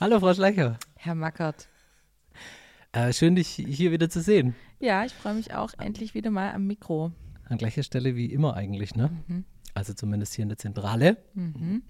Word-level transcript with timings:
Hallo, 0.00 0.18
Frau 0.18 0.32
Schleicher. 0.32 0.78
Herr 0.96 1.14
Mackert. 1.14 1.68
Äh, 2.92 3.12
schön, 3.12 3.34
dich 3.34 3.48
hier 3.48 3.92
wieder 3.92 4.08
zu 4.08 4.22
sehen. 4.22 4.54
Ja, 4.78 5.04
ich 5.04 5.12
freue 5.12 5.34
mich 5.34 5.52
auch 5.52 5.74
endlich 5.76 6.14
wieder 6.14 6.30
mal 6.30 6.54
am 6.54 6.66
Mikro. 6.66 7.12
An 7.50 7.58
gleicher 7.58 7.82
Stelle 7.82 8.16
wie 8.16 8.32
immer 8.32 8.54
eigentlich, 8.56 8.94
ne? 8.94 9.10
Mhm. 9.28 9.44
Also 9.74 9.92
zumindest 9.92 10.32
hier 10.32 10.44
in 10.44 10.48
der 10.48 10.56
Zentrale. 10.56 11.18
Mhm. 11.34 11.82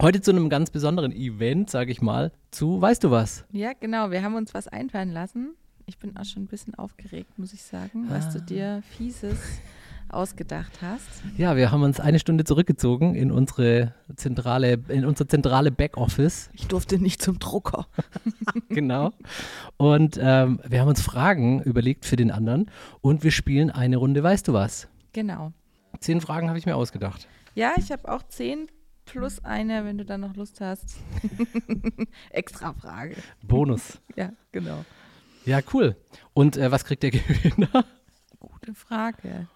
Heute 0.00 0.20
zu 0.20 0.30
einem 0.30 0.48
ganz 0.48 0.70
besonderen 0.70 1.10
Event, 1.10 1.70
sage 1.70 1.90
ich 1.90 2.00
mal, 2.00 2.30
zu 2.52 2.80
Weißt 2.80 3.02
du 3.02 3.10
was? 3.10 3.44
Ja, 3.50 3.72
genau. 3.72 4.12
Wir 4.12 4.22
haben 4.22 4.36
uns 4.36 4.54
was 4.54 4.68
einfallen 4.68 5.10
lassen. 5.10 5.56
Ich 5.86 5.98
bin 5.98 6.16
auch 6.16 6.24
schon 6.24 6.44
ein 6.44 6.48
bisschen 6.48 6.76
aufgeregt, 6.76 7.36
muss 7.36 7.52
ich 7.52 7.64
sagen, 7.64 8.06
ah. 8.08 8.14
was 8.14 8.32
du 8.32 8.40
dir 8.40 8.80
fieses 8.96 9.40
ausgedacht 10.10 10.80
hast. 10.82 11.22
Ja, 11.36 11.56
wir 11.56 11.70
haben 11.70 11.82
uns 11.82 12.00
eine 12.00 12.18
Stunde 12.18 12.44
zurückgezogen 12.44 13.14
in 13.14 13.30
unsere 13.30 13.94
zentrale, 14.16 14.80
in 14.88 15.04
unser 15.04 15.28
zentrale 15.28 15.70
Backoffice. 15.70 16.50
Ich 16.52 16.66
durfte 16.66 16.98
nicht 16.98 17.22
zum 17.22 17.38
Drucker. 17.38 17.86
genau. 18.68 19.12
Und 19.76 20.18
ähm, 20.20 20.60
wir 20.66 20.80
haben 20.80 20.88
uns 20.88 21.02
Fragen 21.02 21.62
überlegt 21.62 22.06
für 22.06 22.16
den 22.16 22.30
anderen 22.30 22.70
und 23.00 23.24
wir 23.24 23.30
spielen 23.30 23.70
eine 23.70 23.96
Runde, 23.96 24.22
weißt 24.22 24.48
du 24.48 24.52
was? 24.52 24.88
Genau. 25.12 25.52
Zehn 26.00 26.20
Fragen 26.20 26.48
habe 26.48 26.58
ich 26.58 26.66
mir 26.66 26.76
ausgedacht. 26.76 27.28
Ja, 27.54 27.72
ich 27.76 27.90
habe 27.90 28.10
auch 28.10 28.22
zehn 28.28 28.68
plus 29.04 29.44
eine, 29.44 29.84
wenn 29.84 29.98
du 29.98 30.04
dann 30.04 30.20
noch 30.20 30.36
Lust 30.36 30.60
hast. 30.60 30.98
Extra 32.30 32.72
Frage. 32.74 33.16
Bonus. 33.42 33.98
ja, 34.16 34.32
genau. 34.52 34.84
Ja, 35.44 35.60
cool. 35.72 35.96
Und 36.34 36.56
äh, 36.56 36.70
was 36.70 36.84
kriegt 36.84 37.02
der 37.02 37.10
Gewinner? 37.10 37.84
Gute 38.38 38.74
Frage. 38.74 39.48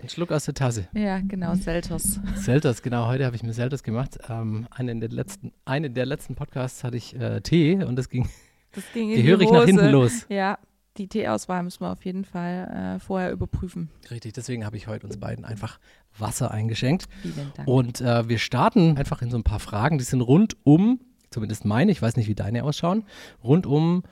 Ein 0.00 0.08
Schluck 0.08 0.30
aus 0.30 0.44
der 0.44 0.54
Tasse. 0.54 0.86
Ja, 0.94 1.18
genau, 1.18 1.56
Selters. 1.56 2.20
Selters, 2.36 2.82
genau. 2.82 3.08
Heute 3.08 3.26
habe 3.26 3.34
ich 3.34 3.42
mir 3.42 3.52
Selters 3.52 3.82
gemacht. 3.82 4.16
Ähm, 4.28 4.68
eine, 4.70 4.96
der 4.96 5.08
letzten, 5.08 5.52
eine 5.64 5.90
der 5.90 6.06
letzten 6.06 6.36
Podcasts 6.36 6.84
hatte 6.84 6.96
ich 6.96 7.16
äh, 7.16 7.40
Tee 7.40 7.82
und 7.82 7.96
das 7.96 8.08
ging, 8.08 8.28
das 8.70 8.84
ging 8.94 9.12
gehörig 9.12 9.50
nach 9.50 9.64
hinten 9.64 9.88
los. 9.88 10.24
Ja, 10.28 10.60
die 10.98 11.08
Teeauswahl 11.08 11.64
müssen 11.64 11.80
wir 11.80 11.90
auf 11.90 12.04
jeden 12.04 12.24
Fall 12.24 12.96
äh, 12.96 13.00
vorher 13.00 13.32
überprüfen. 13.32 13.90
Richtig, 14.08 14.34
deswegen 14.34 14.64
habe 14.64 14.76
ich 14.76 14.86
heute 14.86 15.04
uns 15.04 15.16
beiden 15.16 15.44
einfach 15.44 15.80
Wasser 16.16 16.52
eingeschenkt. 16.52 17.06
Vielen 17.20 17.52
Dank. 17.56 17.66
Und 17.66 18.00
äh, 18.00 18.28
wir 18.28 18.38
starten 18.38 18.96
einfach 18.98 19.20
in 19.20 19.32
so 19.32 19.36
ein 19.36 19.42
paar 19.42 19.58
Fragen, 19.58 19.98
die 19.98 20.04
sind 20.04 20.20
rund 20.20 20.56
um, 20.62 21.00
zumindest 21.30 21.64
meine, 21.64 21.90
ich 21.90 22.00
weiß 22.00 22.14
nicht, 22.14 22.28
wie 22.28 22.36
deine 22.36 22.62
ausschauen, 22.62 23.02
rund 23.42 23.66
um 23.66 24.04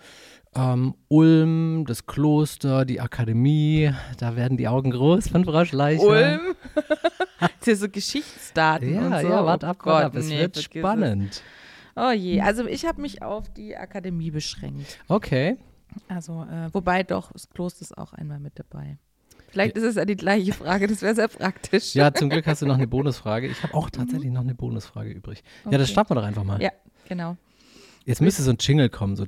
ähm, 0.57 0.95
Ulm, 1.09 1.85
das 1.87 2.07
Kloster, 2.07 2.85
die 2.85 3.01
Akademie, 3.01 3.93
da 4.19 4.37
werden 4.37 4.57
die 4.57 4.69
Augen 4.69 4.91
groß 4.91 5.29
von 5.29 5.45
Frau 5.45 5.65
Schleicher. 5.65 6.03
Ulm? 6.03 6.41
das 7.61 7.67
ist 7.69 7.81
so 7.81 7.89
Geschichtsdaten 7.89 8.95
ja, 8.95 9.07
und 9.07 9.21
so. 9.21 9.29
Ja, 9.29 9.45
warte 9.45 9.69
ab, 9.69 9.79
oh 9.83 9.87
warte 9.87 10.07
ab, 10.07 10.17
es 10.17 10.29
nee, 10.29 10.39
wird 10.39 10.57
spannend. 10.59 11.33
Es. 11.33 11.43
Oh 11.97 12.11
je, 12.11 12.41
also 12.41 12.67
ich 12.67 12.84
habe 12.84 13.01
mich 13.01 13.23
auf 13.23 13.49
die 13.53 13.77
Akademie 13.77 14.31
beschränkt. 14.31 14.99
Okay. 15.09 15.57
Also, 16.09 16.43
äh, 16.43 16.73
wobei 16.73 17.03
doch, 17.03 17.33
das 17.33 17.49
Kloster 17.49 17.83
ist 17.83 17.97
auch 17.97 18.12
einmal 18.12 18.39
mit 18.39 18.59
dabei. 18.59 18.99
Vielleicht 19.49 19.77
ist 19.77 19.84
es 19.84 19.95
ja 19.95 20.05
die 20.05 20.17
gleiche 20.17 20.53
Frage, 20.53 20.87
das 20.87 21.01
wäre 21.01 21.15
sehr 21.15 21.29
praktisch. 21.29 21.95
Ja, 21.95 22.12
zum 22.12 22.29
Glück 22.29 22.47
hast 22.47 22.61
du 22.61 22.67
noch 22.67 22.75
eine 22.75 22.87
Bonusfrage. 22.87 23.47
Ich 23.47 23.62
habe 23.62 23.73
auch 23.75 23.89
tatsächlich 23.89 24.29
mhm. 24.29 24.34
noch 24.34 24.43
eine 24.43 24.55
Bonusfrage 24.55 25.11
übrig. 25.11 25.43
Okay. 25.65 25.73
Ja, 25.73 25.79
das 25.79 25.91
starten 25.91 26.11
wir 26.11 26.17
doch 26.17 26.25
einfach 26.25 26.45
mal. 26.45 26.61
Ja, 26.61 26.71
genau. 27.09 27.37
Jetzt 28.05 28.21
müsste 28.21 28.43
so 28.43 28.51
ein 28.51 28.59
Jingle 28.61 28.91
kommen, 28.91 29.17
so. 29.17 29.25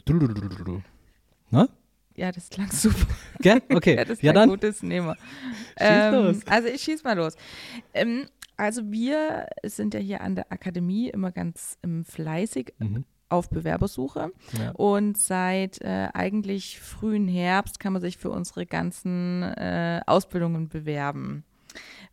Ne? 1.50 1.68
Ja, 2.14 2.32
das 2.32 2.50
klang 2.50 2.70
super. 2.72 3.06
Gell? 3.40 3.62
Okay. 3.72 3.94
ja, 3.96 4.04
das 4.04 4.22
ja, 4.22 4.32
dann. 4.32 4.48
gutes 4.48 4.82
Nehmer. 4.82 5.16
Ähm. 5.76 6.42
Also 6.46 6.68
ich 6.68 6.82
schieß 6.82 7.04
mal 7.04 7.16
los. 7.16 7.34
Ähm, 7.94 8.26
also 8.56 8.90
wir 8.90 9.46
sind 9.64 9.94
ja 9.94 10.00
hier 10.00 10.20
an 10.20 10.34
der 10.34 10.50
Akademie 10.50 11.08
immer 11.10 11.30
ganz 11.30 11.78
ähm, 11.84 12.04
fleißig 12.04 12.74
mhm. 12.78 13.04
auf 13.28 13.48
Bewerbersuche. 13.50 14.32
Ja. 14.58 14.70
Und 14.72 15.16
seit 15.16 15.80
äh, 15.80 16.08
eigentlich 16.12 16.80
frühen 16.80 17.28
Herbst 17.28 17.78
kann 17.78 17.92
man 17.92 18.02
sich 18.02 18.18
für 18.18 18.30
unsere 18.30 18.66
ganzen 18.66 19.44
äh, 19.44 20.00
Ausbildungen 20.06 20.68
bewerben. 20.68 21.44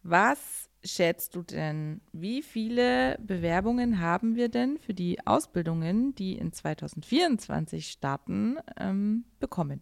Was 0.03 0.64
schätzt 0.85 1.35
du 1.35 1.41
denn, 1.41 2.01
wie 2.13 2.41
viele 2.41 3.17
Bewerbungen 3.19 3.99
haben 3.99 4.35
wir 4.35 4.49
denn 4.49 4.77
für 4.77 4.93
die 4.93 5.25
Ausbildungen, 5.25 6.15
die 6.15 6.37
in 6.37 6.53
2024 6.53 7.87
starten, 7.87 8.57
ähm, 8.79 9.25
bekommen? 9.39 9.81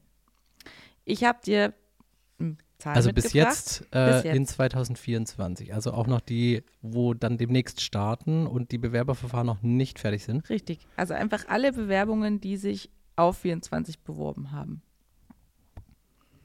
Ich 1.06 1.24
habe 1.24 1.40
dir 1.46 1.74
Zahl 2.84 2.96
Also 2.96 3.14
bis 3.14 3.32
jetzt, 3.32 3.88
äh, 3.92 4.12
bis 4.12 4.24
jetzt, 4.24 4.36
in 4.36 4.46
2024. 4.46 5.74
Also 5.74 5.94
auch 5.94 6.06
noch 6.06 6.20
die, 6.20 6.64
wo 6.82 7.14
dann 7.14 7.38
demnächst 7.38 7.82
starten 7.82 8.46
und 8.46 8.72
die 8.72 8.78
Bewerberverfahren 8.78 9.48
noch 9.48 9.62
nicht 9.62 10.00
fertig 10.00 10.26
sind. 10.26 10.50
Richtig. 10.50 10.86
Also 10.98 11.14
einfach 11.14 11.48
alle 11.48 11.72
Bewerbungen, 11.72 12.42
die 12.42 12.58
sich 12.58 12.90
auf 13.16 13.38
24 13.38 14.00
beworben 14.02 14.52
haben. 14.52 14.82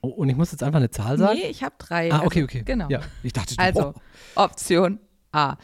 Oh, 0.08 0.22
und 0.22 0.28
ich 0.28 0.36
muss 0.36 0.52
jetzt 0.52 0.62
einfach 0.62 0.78
eine 0.78 0.90
Zahl 0.90 1.18
sagen? 1.18 1.38
Nee, 1.38 1.48
ich 1.48 1.62
habe 1.62 1.74
drei. 1.78 2.10
Ah, 2.12 2.22
okay, 2.24 2.44
okay. 2.44 2.62
Genau. 2.64 2.88
Ja, 2.88 3.00
ich 3.22 3.34
dachte, 3.34 3.54
also 3.58 3.92
oh. 4.36 4.36
Option 4.36 4.98
A. 5.32 5.56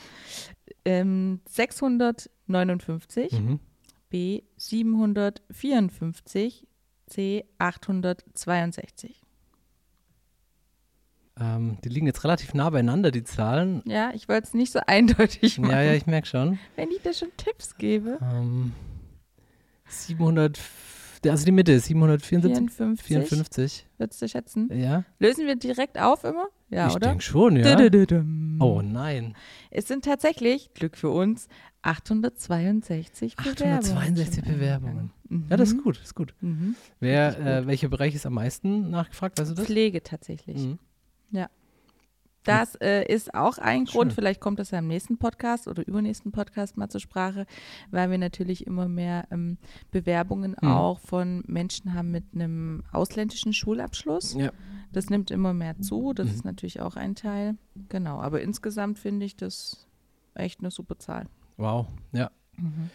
Ähm, 0.84 1.41
659, 1.49 3.33
mhm. 3.33 3.60
B 4.10 4.43
754, 4.56 6.66
C 7.06 7.47
862. 7.59 9.22
Ähm, 11.41 11.78
die 11.83 11.88
liegen 11.88 12.06
jetzt 12.06 12.22
relativ 12.22 12.54
nah 12.54 12.71
beieinander, 12.71 13.10
die 13.10 13.25
Zahlen. 13.25 13.83
Ja, 13.87 14.12
ich 14.15 14.28
wollte 14.28 14.47
es 14.49 14.54
nicht 14.54 14.72
so 14.72 14.78
eindeutig 14.87 15.59
machen. 15.59 15.72
Ja, 15.72 15.83
ja, 15.83 15.94
ich 15.94 16.06
merke 16.06 16.28
schon. 16.28 16.60
Wenn 16.77 16.91
ich 16.91 17.00
dir 17.00 17.15
schon 17.15 17.31
Tipps 17.38 17.77
gebe. 17.77 18.19
Ähm, 18.21 18.72
754 19.88 20.84
also 21.31 21.45
die 21.45 21.53
Mitte 21.53 21.73
ist 21.73 21.87
754. 21.87 22.71
54. 22.71 23.07
54. 23.07 23.87
Würdest 23.99 24.23
du 24.23 24.29
schätzen? 24.29 24.71
Ja. 24.73 25.05
Lösen 25.19 25.47
wir 25.47 25.57
direkt 25.57 25.99
auf 25.99 26.25
immer? 26.25 26.47
Ja, 26.71 26.89
ich 26.89 26.95
oder? 26.95 27.07
Ich 27.07 27.11
denke 27.11 27.23
schon, 27.25 27.57
ja. 27.57 27.65
Oh 28.61 28.83
nein. 28.83 29.34
Es 29.71 29.89
sind 29.89 30.05
tatsächlich, 30.05 30.73
Glück 30.75 30.97
für 30.97 31.11
uns, 31.11 31.49
862 31.83 33.37
Bewerbungen. 33.37 33.79
862 33.79 34.45
Bewerbungen. 34.45 35.11
Mhm. 35.29 35.47
Ja, 35.51 35.57
das 35.57 35.73
ist 35.73 35.83
gut, 35.83 36.01
ist 36.03 36.15
gut. 36.15 36.34
Mhm. 36.41 36.77
Wer, 37.01 37.39
äh, 37.39 37.67
welcher 37.67 37.89
Bereich 37.89 38.15
ist 38.15 38.27
am 38.27 38.34
meisten 38.34 38.91
nachgefragt, 38.91 39.39
weißt 39.39 39.51
du 39.51 39.55
das? 39.55 39.67
Pflege 39.67 40.03
tatsächlich. 40.03 40.59
Mhm. 40.59 40.79
Ja. 41.31 41.49
Das 42.44 42.75
äh, 42.77 43.05
ist 43.05 43.34
auch 43.34 43.59
ein 43.59 43.87
Grund, 43.87 44.12
vielleicht 44.12 44.41
kommt 44.41 44.59
das 44.59 44.71
ja 44.71 44.78
im 44.78 44.87
nächsten 44.87 45.19
Podcast 45.19 45.66
oder 45.66 45.87
übernächsten 45.87 46.32
Podcast 46.32 46.77
mal 46.77 46.88
zur 46.88 47.00
Sprache, 47.00 47.47
weil 47.91 48.10
wir 48.10 48.19
natürlich 48.19 48.66
immer 48.66 48.88
mehr 48.88 49.27
ähm, 49.31 49.59
Bewerbungen 49.91 50.56
mhm. 50.60 50.69
auch 50.69 51.00
von 51.00 51.43
Menschen 51.47 51.94
haben 51.94 52.10
mit 52.10 52.25
einem 52.34 52.84
ausländischen 52.93 53.53
Schulabschluss. 53.53 54.34
Ja. 54.34 54.53
Das 54.93 55.10
nimmt 55.10 55.31
immer 55.31 55.54
mehr 55.54 55.81
zu, 55.81 56.12
das 56.12 56.28
mhm. 56.28 56.34
ist 56.34 56.44
natürlich 56.44 56.81
auch 56.81 56.97
ein 56.97 57.15
Teil. 57.15 57.56
Genau, 57.88 58.21
aber 58.21 58.43
insgesamt 58.43 58.99
finde 58.99 59.27
ich 59.27 59.37
das 59.37 59.88
echt 60.34 60.60
eine 60.60 60.71
super 60.71 60.99
Zahl. 60.99 61.27
Wow, 61.56 61.87
ja. 62.12 62.31
Mhm. 62.56 62.91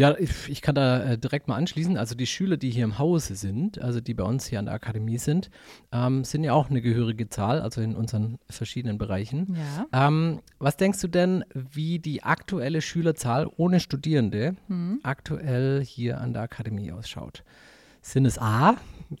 Ja, 0.00 0.16
ich, 0.18 0.48
ich 0.48 0.62
kann 0.62 0.76
da 0.76 1.02
äh, 1.02 1.18
direkt 1.18 1.46
mal 1.46 1.56
anschließen. 1.56 1.98
Also 1.98 2.14
die 2.14 2.26
Schüler, 2.26 2.56
die 2.56 2.70
hier 2.70 2.84
im 2.84 2.98
Hause 2.98 3.34
sind, 3.34 3.78
also 3.82 4.00
die 4.00 4.14
bei 4.14 4.24
uns 4.24 4.46
hier 4.46 4.58
an 4.58 4.64
der 4.64 4.72
Akademie 4.72 5.18
sind, 5.18 5.50
ähm, 5.92 6.24
sind 6.24 6.42
ja 6.42 6.54
auch 6.54 6.70
eine 6.70 6.80
gehörige 6.80 7.28
Zahl, 7.28 7.60
also 7.60 7.82
in 7.82 7.94
unseren 7.94 8.38
verschiedenen 8.48 8.96
Bereichen. 8.96 9.58
Ja. 9.92 10.08
Ähm, 10.08 10.40
was 10.58 10.78
denkst 10.78 11.02
du 11.02 11.08
denn, 11.08 11.44
wie 11.52 11.98
die 11.98 12.22
aktuelle 12.22 12.80
Schülerzahl 12.80 13.46
ohne 13.58 13.78
Studierende 13.78 14.56
mhm. 14.68 15.00
aktuell 15.02 15.84
hier 15.84 16.18
an 16.18 16.32
der 16.32 16.44
Akademie 16.44 16.92
ausschaut? 16.92 17.44
Sind 18.00 18.24
es 18.24 18.38
A, 18.38 18.76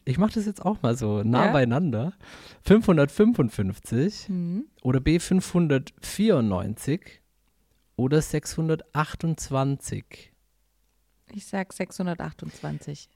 ich 0.06 0.16
mache 0.16 0.32
das 0.32 0.46
jetzt 0.46 0.64
auch 0.64 0.80
mal 0.80 0.96
so 0.96 1.22
nah 1.22 1.44
ja. 1.44 1.52
beieinander, 1.52 2.14
555 2.62 4.30
mhm. 4.30 4.64
oder 4.80 5.00
B 5.00 5.18
594 5.18 7.20
oder 7.96 8.22
628? 8.22 10.30
Ich 11.34 11.46
sag 11.46 11.72
628. 11.72 13.08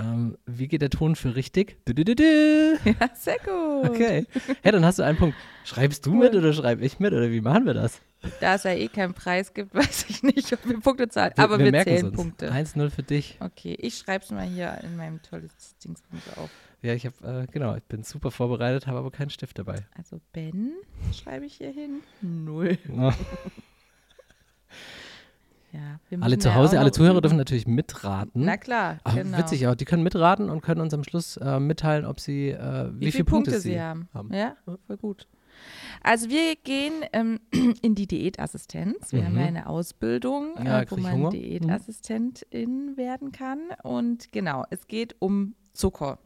Ähm, 0.00 0.38
wie 0.46 0.68
geht 0.68 0.80
der 0.80 0.90
Ton 0.90 1.16
für 1.16 1.34
richtig? 1.34 1.84
Du, 1.84 1.92
du, 1.92 2.04
du, 2.04 2.14
ja, 2.84 3.10
sehr 3.14 3.38
gut. 3.38 3.90
Okay. 3.90 4.26
Hey, 4.62 4.72
dann 4.72 4.84
hast 4.84 5.00
du 5.00 5.02
einen 5.02 5.18
Punkt. 5.18 5.36
Schreibst 5.64 6.06
du 6.06 6.12
cool. 6.12 6.18
mit 6.18 6.34
oder 6.36 6.52
schreibe 6.52 6.84
ich 6.84 7.00
mit 7.00 7.12
oder 7.12 7.30
wie 7.32 7.40
machen 7.40 7.66
wir 7.66 7.74
das? 7.74 8.00
Da 8.40 8.54
es 8.54 8.62
ja 8.62 8.72
eh 8.72 8.86
keinen 8.88 9.14
Preis 9.14 9.54
gibt, 9.54 9.74
weiß 9.74 10.06
ich 10.08 10.22
nicht, 10.22 10.52
ob 10.52 10.68
wir 10.68 10.78
Punkte 10.80 11.08
zahlen. 11.08 11.32
Wir, 11.34 11.44
Aber 11.44 11.58
wir, 11.58 11.72
wir 11.72 11.82
zählen 11.82 12.06
uns. 12.06 12.16
Punkte. 12.16 12.52
1-0 12.52 12.90
für 12.90 13.02
dich. 13.02 13.38
Okay, 13.40 13.74
ich 13.78 13.98
schreibe 13.98 14.24
es 14.24 14.30
mal 14.30 14.46
hier 14.46 14.78
in 14.84 14.96
meinem 14.96 15.20
tolles 15.22 15.76
Dingspunkt 15.84 16.24
auf. 16.38 16.50
Ja, 16.80 16.94
ich 16.94 17.04
habe, 17.04 17.42
äh, 17.42 17.46
genau, 17.50 17.74
ich 17.74 17.82
bin 17.82 18.04
super 18.04 18.30
vorbereitet, 18.30 18.86
habe 18.86 18.98
aber 18.98 19.10
keinen 19.10 19.30
Stift 19.30 19.58
dabei. 19.58 19.84
Also 19.96 20.20
Ben 20.32 20.74
schreibe 21.12 21.46
ich 21.46 21.54
hier 21.54 21.72
hin. 21.72 22.02
Null. 22.20 22.78
Oh. 22.96 23.12
Ja, 25.72 26.00
alle 26.20 26.38
zu 26.38 26.54
Hause, 26.54 26.80
alle 26.80 26.92
Zuhörer 26.92 27.14
üben. 27.14 27.22
dürfen 27.22 27.36
natürlich 27.36 27.66
mitraten. 27.66 28.44
Na 28.44 28.56
klar, 28.56 28.98
Ach, 29.04 29.14
genau. 29.14 29.38
Witzig 29.38 29.66
auch, 29.66 29.74
die 29.74 29.84
können 29.84 30.02
mitraten 30.02 30.48
und 30.48 30.62
können 30.62 30.80
uns 30.80 30.94
am 30.94 31.04
Schluss 31.04 31.36
äh, 31.36 31.60
mitteilen, 31.60 32.06
ob 32.06 32.20
sie, 32.20 32.50
äh, 32.50 32.90
wie, 32.94 33.06
wie 33.06 33.12
viele 33.12 33.24
Punkte, 33.24 33.50
Punkte, 33.50 33.60
sie 33.68 33.80
haben. 33.80 34.08
haben. 34.14 34.32
Ja, 34.32 34.56
voll 34.86 34.96
gut. 34.96 35.26
Also 36.02 36.28
wir 36.30 36.56
gehen 36.56 37.04
ähm, 37.12 37.40
in 37.82 37.94
die 37.94 38.06
Diätassistenz. 38.06 39.12
Wir 39.12 39.22
mhm. 39.22 39.26
haben 39.26 39.38
ja 39.38 39.46
eine 39.46 39.66
Ausbildung, 39.66 40.54
ja, 40.64 40.82
äh, 40.82 40.86
wo 40.88 40.96
man 40.96 41.12
Hunger. 41.12 41.30
Diätassistentin 41.30 42.92
mhm. 42.92 42.96
werden 42.96 43.32
kann. 43.32 43.60
Und 43.82 44.32
genau, 44.32 44.64
es 44.70 44.86
geht 44.86 45.16
um 45.18 45.54
Zucker. 45.72 46.18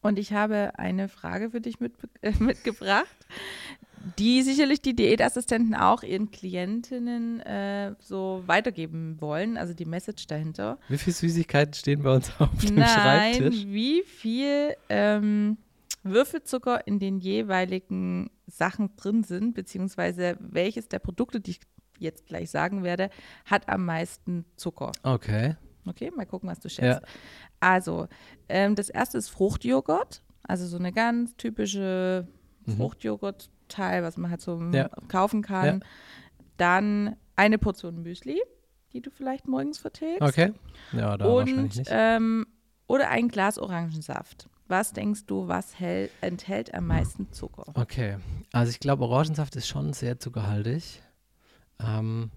Und 0.00 0.18
ich 0.18 0.32
habe 0.32 0.72
eine 0.76 1.08
Frage 1.08 1.50
für 1.50 1.60
dich 1.60 1.80
mit, 1.80 1.94
äh, 2.20 2.32
mitgebracht, 2.38 3.26
die 4.18 4.42
sicherlich 4.42 4.80
die 4.80 4.94
Diätassistenten 4.94 5.74
auch 5.74 6.02
ihren 6.02 6.30
Klientinnen 6.30 7.40
äh, 7.40 7.94
so 8.00 8.42
weitergeben 8.46 9.20
wollen, 9.20 9.56
also 9.56 9.74
die 9.74 9.84
Message 9.84 10.26
dahinter. 10.26 10.78
Wie 10.88 10.98
viele 10.98 11.14
Süßigkeiten 11.14 11.74
stehen 11.74 12.02
bei 12.02 12.14
uns 12.14 12.30
auf 12.38 12.48
dem 12.58 12.76
Nein, 12.76 12.88
Schreibtisch? 12.88 13.66
Wie 13.66 14.02
viel 14.02 14.74
ähm, 14.88 15.58
Würfelzucker 16.02 16.86
in 16.86 16.98
den 16.98 17.18
jeweiligen 17.18 18.30
Sachen 18.46 18.96
drin 18.96 19.24
sind, 19.24 19.54
beziehungsweise 19.54 20.36
welches 20.40 20.88
der 20.88 20.98
Produkte, 20.98 21.40
die 21.40 21.52
ich 21.52 21.60
jetzt 21.98 22.26
gleich 22.26 22.50
sagen 22.50 22.82
werde, 22.84 23.10
hat 23.44 23.68
am 23.68 23.84
meisten 23.84 24.44
Zucker. 24.56 24.92
Okay. 25.02 25.56
Okay, 25.86 26.10
mal 26.14 26.26
gucken, 26.26 26.48
was 26.48 26.60
du 26.60 26.68
schätzt. 26.68 27.00
Ja. 27.00 27.08
Also, 27.60 28.08
ähm, 28.48 28.74
das 28.74 28.88
erste 28.88 29.18
ist 29.18 29.30
Fruchtjoghurt, 29.30 30.22
also 30.42 30.66
so 30.66 30.76
eine 30.76 30.92
ganz 30.92 31.36
typische 31.36 32.26
mhm. 32.66 32.76
Fruchtjoghurt-Teil, 33.68 34.02
was 34.02 34.16
man 34.16 34.30
halt 34.30 34.40
so 34.40 34.60
ja. 34.72 34.88
kaufen 35.08 35.42
kann. 35.42 35.80
Ja. 35.80 35.86
Dann 36.56 37.16
eine 37.36 37.58
Portion 37.58 38.02
Müsli, 38.02 38.40
die 38.92 39.00
du 39.00 39.10
vielleicht 39.10 39.46
morgens 39.46 39.78
vertilgst. 39.78 40.22
Okay. 40.22 40.52
Ja, 40.92 41.16
da 41.16 41.26
Und, 41.26 41.48
wahrscheinlich 41.48 41.76
nicht. 41.76 41.90
Ähm, 41.92 42.46
oder 42.86 43.10
ein 43.10 43.28
Glas 43.28 43.58
Orangensaft. 43.58 44.48
Was 44.66 44.92
denkst 44.92 45.24
du, 45.26 45.48
was 45.48 45.78
hält, 45.78 46.10
enthält 46.20 46.74
am 46.74 46.86
meisten 46.86 47.32
Zucker? 47.32 47.72
Okay, 47.74 48.18
also 48.52 48.70
ich 48.70 48.80
glaube, 48.80 49.04
Orangensaft 49.04 49.56
ist 49.56 49.66
schon 49.66 49.92
sehr 49.94 50.18
zuckerhaltig. 50.18 51.02
Ähm, 51.80 52.30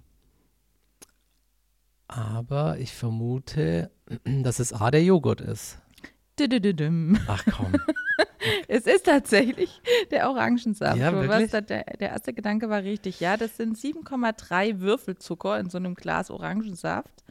aber 2.08 2.78
ich 2.78 2.94
vermute, 2.94 3.92
dass 4.24 4.60
es 4.60 4.72
A 4.72 4.92
der 4.92 5.04
Joghurt 5.04 5.42
ist. 5.42 5.81
Ach 7.28 7.44
komm. 7.52 7.74
es 8.68 8.86
ist 8.86 9.06
tatsächlich 9.06 9.82
der 10.12 10.30
Orangensaft. 10.30 10.98
Ja, 10.98 11.14
wirklich? 11.14 11.52
Der, 11.52 11.62
der, 11.62 12.00
erste 12.00 12.34
Gedanke 12.34 12.70
war 12.70 12.84
richtig. 12.84 13.20
Ja, 13.20 13.38
das 13.38 13.58
sind 13.58 13.78
7,3 13.78 14.80
Würfelzucker 14.80 15.60
in 15.60 15.70
so 15.70 15.78
einem 15.78 15.96
Glas 15.96 16.32
Orangensaft. 16.32 17.24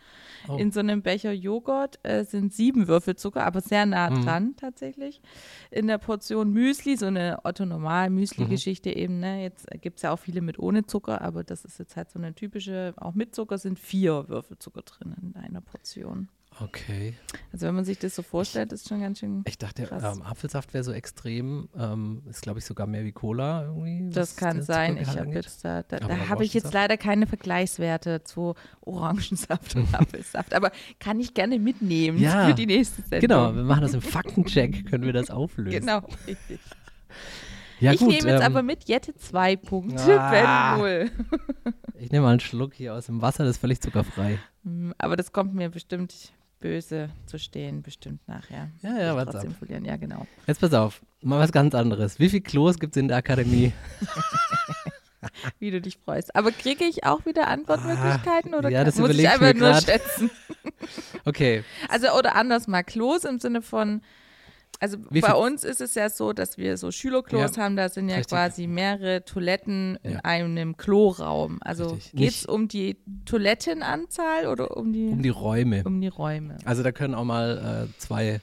Oh. 0.49 0.57
In 0.57 0.73
so 0.73 0.81
einem 0.81 1.03
Becher 1.03 1.33
Joghurt 1.33 1.99
äh, 2.03 2.25
sind 2.25 2.53
sieben 2.55 2.89
Würfelzucker, 2.89 3.45
aber 3.45 3.61
sehr 3.61 3.85
nah 3.85 4.11
mhm. 4.11 4.25
dran 4.25 4.55
tatsächlich. 4.57 5.21
In 5.71 5.87
der 5.87 5.99
Portion 5.99 6.51
Müsli, 6.51 6.97
so 6.97 7.07
eine 7.07 7.41
Otto-Normal-Müsli-Geschichte 7.45 8.89
mhm. 8.91 8.97
eben. 8.97 9.21
Ne? 9.21 9.43
Jetzt 9.43 9.67
gibt 9.83 9.97
es 9.97 10.03
ja 10.03 10.13
auch 10.13 10.19
viele 10.19 10.41
mit 10.41 10.59
ohne 10.59 10.87
Zucker, 10.87 11.21
aber 11.21 11.45
das 11.45 11.65
ist 11.65 11.79
jetzt 11.79 11.97
halt 11.97 12.11
so 12.11 12.19
eine 12.19 12.35
typische, 12.35 12.95
auch 12.97 13.15
mit 13.15 13.35
Zucker 13.35 13.59
sind 13.59 13.79
vier 13.79 14.29
Würfelzucker 14.29 14.83
drin 14.83 15.15
in 15.21 15.37
einer 15.37 15.61
Portion. 15.61 16.29
Okay. 16.63 17.15
Also 17.53 17.67
wenn 17.67 17.75
man 17.75 17.85
sich 17.85 17.99
das 17.99 18.15
so 18.15 18.23
vorstellt, 18.23 18.73
ist 18.73 18.89
schon 18.89 19.01
ganz 19.01 19.21
schön. 19.21 19.43
Ich 19.47 19.57
dachte, 19.57 19.89
ähm, 19.91 20.23
Apfelsaft 20.23 20.75
wäre 20.75 20.85
so 20.85 20.93
extrem, 20.93 21.69
ähm, 21.77 22.23
ist 22.29 22.43
glaube 22.43 22.59
ich 22.59 22.65
sogar 22.65 22.87
mehr 22.87 23.05
wie 23.05 23.13
Cola 23.13 23.65
irgendwie. 23.65 24.11
Das 24.11 24.37
kann 24.37 24.63
sein. 24.63 24.99
Ich 24.99 25.09
habe 25.09 25.31
jetzt 25.31 25.65
da, 25.65 25.83
da, 25.83 25.99
da 25.99 26.29
habe 26.29 26.45
ich 26.45 26.53
jetzt 26.53 26.73
leider 26.75 26.97
keine 26.97 27.27
Vergleichswerte 27.27 28.25
zu 28.25 28.55
Orangensaft 28.83 29.77
und 29.77 29.95
Apfelsaft, 29.99 30.53
aber 30.55 30.71
kann 30.99 31.19
ich 31.19 31.33
gerne 31.35 31.59
mitnehmen 31.59 32.19
ja, 32.19 32.47
für 32.49 32.55
die 32.55 32.67
nächste 32.67 33.03
Sendung. 33.03 33.21
Genau, 33.21 33.55
wir 33.55 33.63
machen 33.63 33.83
das 33.83 33.95
im 33.95 34.03
Faktencheck, 34.03 34.89
können 34.89 35.05
wir 35.05 35.13
das 35.13 35.31
auflösen. 35.31 35.81
Genau, 35.81 36.07
richtig. 36.27 36.61
Ja, 37.81 37.95
ich 37.95 38.01
nehme 38.03 38.13
jetzt 38.13 38.27
ähm, 38.27 38.43
aber 38.43 38.63
mit 38.63 38.89
Jette 38.89 39.15
zwei 39.15 39.57
Punkte, 39.57 40.21
ah, 40.21 40.77
Ben 40.77 40.79
null. 40.79 41.11
ich 41.99 42.11
nehme 42.13 42.27
mal 42.27 42.33
einen 42.33 42.41
Schluck 42.41 42.75
hier 42.75 42.95
aus 42.95 43.07
dem 43.07 43.23
Wasser, 43.23 43.45
das 43.45 43.57
ist 43.57 43.61
völlig 43.61 43.81
zuckerfrei. 43.81 44.39
Aber 44.99 45.17
das 45.17 45.33
kommt 45.33 45.55
mir 45.55 45.71
bestimmt 45.71 46.33
böse 46.61 47.11
zu 47.27 47.39
stehen, 47.39 47.83
bestimmt 47.83 48.27
nachher. 48.29 48.71
Ja, 48.83 48.99
ja, 48.99 49.17
was 49.17 49.29
trotzdem 49.29 49.55
verlieren. 49.55 49.85
Ja, 49.85 49.97
genau. 49.97 50.27
Jetzt 50.47 50.61
pass 50.61 50.73
auf, 50.75 51.01
mal 51.23 51.39
was 51.39 51.53
ganz 51.53 51.75
anderes. 51.75 52.19
Wie 52.19 52.29
viele 52.29 52.43
Klos 52.43 52.79
gibt 52.79 52.97
es 52.97 53.01
in 53.01 53.09
der 53.09 53.17
Akademie? 53.17 53.73
Wie 55.59 55.71
du 55.71 55.81
dich 55.81 55.99
freust. 55.99 56.35
Aber 56.35 56.51
kriege 56.51 56.85
ich 56.85 57.05
auch 57.05 57.27
wieder 57.27 57.49
Antwortmöglichkeiten 57.49 58.55
oder 58.55 58.71
ja, 58.71 58.85
das 58.85 58.97
muss 58.97 59.11
ich 59.11 59.29
einfach 59.29 59.55
nur 59.55 59.75
schätzen? 59.75 60.31
okay. 61.25 61.65
Also 61.89 62.13
oder 62.13 62.37
anders 62.37 62.69
mal 62.69 62.83
Klos 62.83 63.25
im 63.25 63.39
Sinne 63.39 63.63
von 63.63 64.03
also 64.81 64.97
Wie 65.11 65.21
bei 65.21 65.35
uns 65.35 65.63
ist 65.63 65.83
es 65.83 65.95
ja 65.95 66.09
so, 66.09 66.33
dass 66.33 66.57
wir 66.57 66.79
so 66.79 66.91
Schülerklos 66.91 67.57
ja. 67.57 67.63
haben, 67.63 67.77
da 67.77 67.91
sind 67.91 68.09
ja 68.09 68.17
Richtig. 68.17 68.35
quasi 68.35 68.67
mehrere 68.67 69.23
Toiletten 69.27 69.99
in 70.03 70.13
ja. 70.13 70.21
einem 70.23 70.79
Kloraum. 70.79 71.59
Also 71.61 71.99
geht 72.15 72.31
es 72.31 72.47
um 72.47 72.67
die 72.67 72.97
Toilettenanzahl 73.27 74.47
oder 74.47 74.79
um 74.79 74.91
die 74.95 75.09
Um 75.09 75.23
die 75.23 75.29
Räume. 75.29 75.85
Um 75.85 76.01
die 76.01 76.09
Räume. 76.09 76.57
Also 76.65 76.83
da 76.83 76.93
können 76.93 77.15
auch 77.15 77.25
mal 77.25 77.89
äh, 77.91 77.99
zwei 77.99 78.41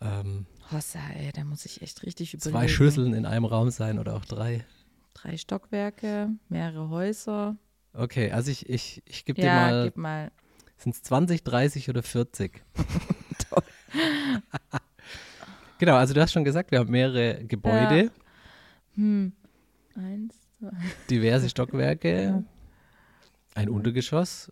ähm, 0.00 0.46
Hossa, 0.72 0.98
ey, 1.16 1.30
da 1.32 1.44
muss 1.44 1.64
ich 1.64 1.82
echt 1.82 2.02
richtig 2.02 2.34
überlegen. 2.34 2.58
Zwei 2.58 2.66
Schüsseln 2.66 3.14
in 3.14 3.24
einem 3.24 3.44
Raum 3.44 3.70
sein 3.70 4.00
oder 4.00 4.16
auch 4.16 4.24
drei. 4.24 4.66
Drei 5.14 5.36
Stockwerke, 5.36 6.30
mehrere 6.48 6.88
Häuser. 6.90 7.56
Okay, 7.92 8.32
also 8.32 8.50
ich, 8.50 8.68
ich, 8.68 9.02
ich 9.06 9.24
gebe 9.24 9.40
ja, 9.40 9.46
dir 9.46 9.54
mal. 9.54 9.84
Gib 9.84 9.96
mal. 9.96 10.32
Sind 10.78 10.96
es 10.96 11.02
20, 11.04 11.44
30 11.44 11.88
oder 11.90 12.02
40? 12.02 12.60
Toll. 13.48 13.62
Genau, 15.78 15.96
also 15.96 16.14
du 16.14 16.20
hast 16.20 16.32
schon 16.32 16.44
gesagt, 16.44 16.70
wir 16.70 16.80
haben 16.80 16.90
mehrere 16.90 17.44
Gebäude. 17.44 18.04
Ja. 18.04 18.10
Hm. 18.94 19.32
Eins, 19.94 20.34
zwei. 20.58 20.70
Diverse 21.10 21.48
Stockwerke. 21.48 22.22
Ja. 22.22 22.42
Ein 23.54 23.68
Untergeschoss. 23.68 24.50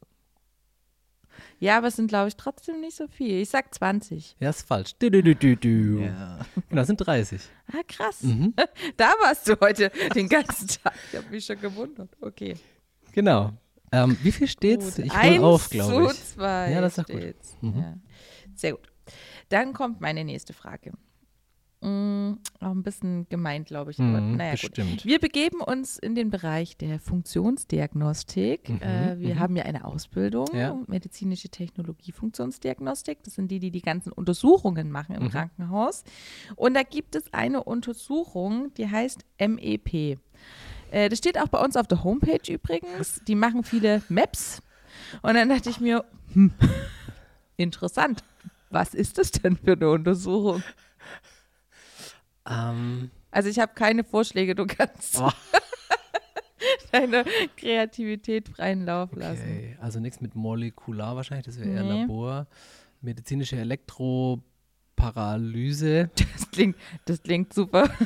Ja, 1.58 1.78
aber 1.78 1.88
es 1.88 1.96
sind, 1.96 2.08
glaube 2.08 2.28
ich, 2.28 2.36
trotzdem 2.36 2.80
nicht 2.80 2.96
so 2.96 3.06
viel. 3.08 3.40
Ich 3.40 3.50
sag 3.50 3.74
20. 3.74 4.36
Ja, 4.40 4.50
ist 4.50 4.66
falsch. 4.66 4.94
Du, 4.98 5.10
du, 5.10 5.22
du, 5.22 5.56
du. 5.56 6.00
Ja. 6.00 6.40
Genau, 6.68 6.84
sind 6.84 6.98
30. 6.98 7.40
Ah, 7.72 7.82
krass. 7.86 8.22
Mhm. 8.22 8.54
Da 8.96 9.14
warst 9.22 9.48
du 9.48 9.58
heute 9.60 9.90
den 10.14 10.28
ganzen 10.28 10.68
Tag. 10.68 10.94
Ich 11.12 11.18
habe 11.18 11.28
mich 11.30 11.44
schon 11.44 11.60
gewundert. 11.60 12.10
Okay. 12.20 12.56
Genau. 13.12 13.52
Ähm, 13.92 14.16
wie 14.22 14.32
viel 14.32 14.48
steht's? 14.48 14.96
Gut. 14.96 15.06
Ich 15.06 15.16
hole 15.16 15.40
auf, 15.42 15.70
glaube 15.70 16.04
ich. 16.06 16.12
Zu 16.12 16.34
zwei 16.34 16.72
ja, 16.72 16.80
das 16.80 16.98
ist 16.98 17.06
gut. 17.06 17.34
Mhm. 17.60 17.78
Ja. 17.78 17.94
Sehr 18.54 18.72
gut. 18.72 18.92
Dann 19.48 19.72
kommt 19.72 20.00
meine 20.00 20.24
nächste 20.24 20.52
Frage. 20.52 20.92
Mm, 21.82 22.38
auch 22.60 22.70
ein 22.70 22.82
bisschen 22.82 23.28
gemeint, 23.28 23.66
glaube 23.66 23.90
ich. 23.90 24.00
Aber, 24.00 24.20
mm, 24.20 24.36
naja, 24.36 24.52
bestimmt. 24.52 24.90
Gut. 24.90 25.04
Wir 25.04 25.18
begeben 25.18 25.60
uns 25.60 25.98
in 25.98 26.14
den 26.14 26.30
Bereich 26.30 26.76
der 26.78 26.98
Funktionsdiagnostik. 26.98 28.68
Mhm, 28.68 28.82
äh, 28.82 29.18
wir 29.18 29.34
mhm. 29.34 29.38
haben 29.38 29.56
ja 29.56 29.64
eine 29.64 29.84
Ausbildung, 29.84 30.48
ja. 30.54 30.76
medizinische 30.86 31.50
Technologie, 31.50 32.12
Funktionsdiagnostik. 32.12 33.22
Das 33.24 33.34
sind 33.34 33.50
die, 33.50 33.60
die 33.60 33.70
die 33.70 33.82
ganzen 33.82 34.10
Untersuchungen 34.12 34.90
machen 34.90 35.14
im 35.16 35.24
mhm. 35.24 35.30
Krankenhaus. 35.30 36.04
Und 36.56 36.74
da 36.74 36.82
gibt 36.82 37.14
es 37.14 37.32
eine 37.34 37.62
Untersuchung, 37.62 38.72
die 38.74 38.90
heißt 38.90 39.24
MEP. 39.38 40.18
Äh, 40.90 41.08
das 41.10 41.18
steht 41.18 41.38
auch 41.38 41.48
bei 41.48 41.62
uns 41.62 41.76
auf 41.76 41.86
der 41.86 42.02
Homepage 42.04 42.52
übrigens. 42.52 43.20
Die 43.28 43.34
machen 43.34 43.64
viele 43.64 44.02
Maps. 44.08 44.62
Und 45.20 45.34
dann 45.34 45.50
dachte 45.50 45.68
ich 45.68 45.80
mir, 45.80 46.04
hm, 46.32 46.52
interessant. 47.56 48.24
Was 48.70 48.94
ist 48.94 49.18
das 49.18 49.30
denn 49.30 49.56
für 49.56 49.72
eine 49.72 49.90
Untersuchung? 49.90 50.62
Ähm, 52.48 53.10
also 53.30 53.48
ich 53.48 53.58
habe 53.58 53.72
keine 53.74 54.04
Vorschläge, 54.04 54.54
du 54.54 54.66
kannst 54.66 55.20
oh. 55.20 55.30
deine 56.92 57.24
Kreativität 57.56 58.48
freien 58.48 58.84
Lauf 58.84 59.12
okay. 59.12 59.20
lassen. 59.20 59.76
Also 59.80 60.00
nichts 60.00 60.20
mit 60.20 60.34
molekular 60.34 61.16
wahrscheinlich, 61.16 61.46
das 61.46 61.58
wäre 61.58 61.68
nee. 61.68 61.76
eher 61.76 61.84
Labor. 61.84 62.46
Medizinische 63.00 63.56
Elektroparalyse. 64.96 66.10
Das 66.16 66.50
klingt, 66.50 66.76
das 67.04 67.22
klingt 67.22 67.52
super. 67.52 67.88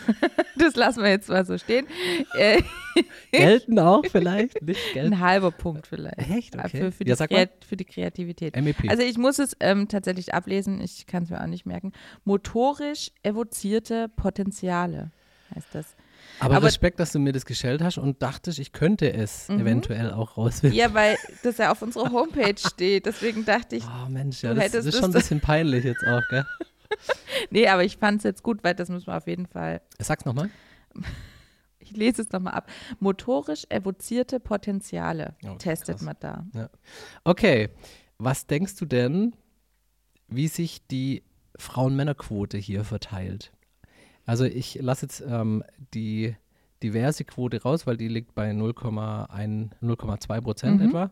Das 0.56 0.76
lassen 0.76 1.02
wir 1.02 1.08
jetzt 1.08 1.30
mal 1.30 1.46
so 1.46 1.56
stehen. 1.56 1.86
Äh, 2.34 2.60
Gelten 3.32 3.78
auch 3.78 4.04
vielleicht? 4.04 4.60
Nicht 4.60 4.92
gelten. 4.92 5.14
Ein 5.14 5.20
halber 5.20 5.52
Punkt 5.52 5.86
vielleicht. 5.86 6.18
Echt? 6.18 6.54
Okay. 6.54 6.68
Für, 6.68 6.92
für, 6.92 7.04
die, 7.04 7.10
ja, 7.10 7.46
für 7.66 7.76
die, 7.76 7.86
Kreativität. 7.86 8.54
MEP. 8.56 8.90
Also 8.90 9.02
ich 9.02 9.16
muss 9.16 9.38
es 9.38 9.56
ähm, 9.60 9.88
tatsächlich 9.88 10.34
ablesen, 10.34 10.82
ich 10.82 11.06
kann 11.06 11.22
es 11.22 11.30
mir 11.30 11.40
auch 11.40 11.46
nicht 11.46 11.64
merken. 11.64 11.92
Motorisch 12.24 13.10
evozierte 13.22 14.10
Potenziale 14.10 15.12
heißt 15.54 15.68
das. 15.72 15.96
Aber, 16.40 16.56
Aber, 16.56 16.66
Respekt, 16.66 17.00
dass 17.00 17.12
du 17.12 17.18
mir 17.18 17.32
das 17.32 17.46
gestellt 17.46 17.80
hast 17.80 17.96
und 17.96 18.20
dachtest, 18.20 18.58
ich 18.58 18.72
könnte 18.72 19.10
es 19.10 19.48
mhm. 19.48 19.60
eventuell 19.60 20.12
auch 20.12 20.36
rausfinden. 20.36 20.78
Ja, 20.78 20.92
weil 20.92 21.16
das 21.42 21.56
ja 21.56 21.72
auf 21.72 21.80
unserer 21.80 22.12
Homepage 22.12 22.58
steht. 22.58 23.06
Deswegen 23.06 23.46
dachte 23.46 23.76
ich. 23.76 23.84
Oh 23.84 24.10
Mensch, 24.10 24.42
ja, 24.42 24.52
das, 24.52 24.72
das 24.72 24.84
ist 24.84 24.96
schon 24.96 25.06
ein 25.06 25.12
bisschen 25.12 25.40
peinlich 25.40 25.84
jetzt 25.84 26.06
auch, 26.06 26.22
gell? 26.28 26.44
nee, 27.50 27.66
aber 27.68 27.84
ich 27.84 27.96
fand 27.96 28.18
es 28.18 28.24
jetzt 28.24 28.42
gut, 28.42 28.62
weil 28.62 28.74
das 28.74 28.88
müssen 28.88 29.06
wir 29.06 29.16
auf 29.16 29.26
jeden 29.26 29.46
Fall. 29.46 29.80
Sag's 29.98 30.24
nochmal. 30.24 30.50
Ich 31.82 31.96
lese 31.96 32.22
es 32.22 32.30
nochmal 32.30 32.54
ab. 32.54 32.70
Motorisch 33.00 33.64
evozierte 33.68 34.38
Potenziale 34.38 35.34
oh, 35.44 35.54
testet 35.54 35.96
krass. 35.96 36.02
man 36.02 36.16
da. 36.20 36.46
Ja. 36.54 36.70
Okay, 37.24 37.70
was 38.18 38.46
denkst 38.46 38.76
du 38.76 38.84
denn, 38.84 39.34
wie 40.28 40.46
sich 40.46 40.86
die 40.86 41.24
Frauen-Männer-Quote 41.56 42.58
hier 42.58 42.84
verteilt? 42.84 43.52
Also 44.26 44.44
ich 44.44 44.76
lasse 44.76 45.06
jetzt 45.06 45.24
ähm, 45.26 45.64
die 45.94 46.36
diverse 46.82 47.24
Quote 47.24 47.62
raus, 47.62 47.86
weil 47.86 47.96
die 47.96 48.08
liegt 48.08 48.34
bei 48.34 48.50
0,2 48.50 50.40
Prozent 50.40 50.80
mhm. 50.80 50.88
etwa. 50.88 51.10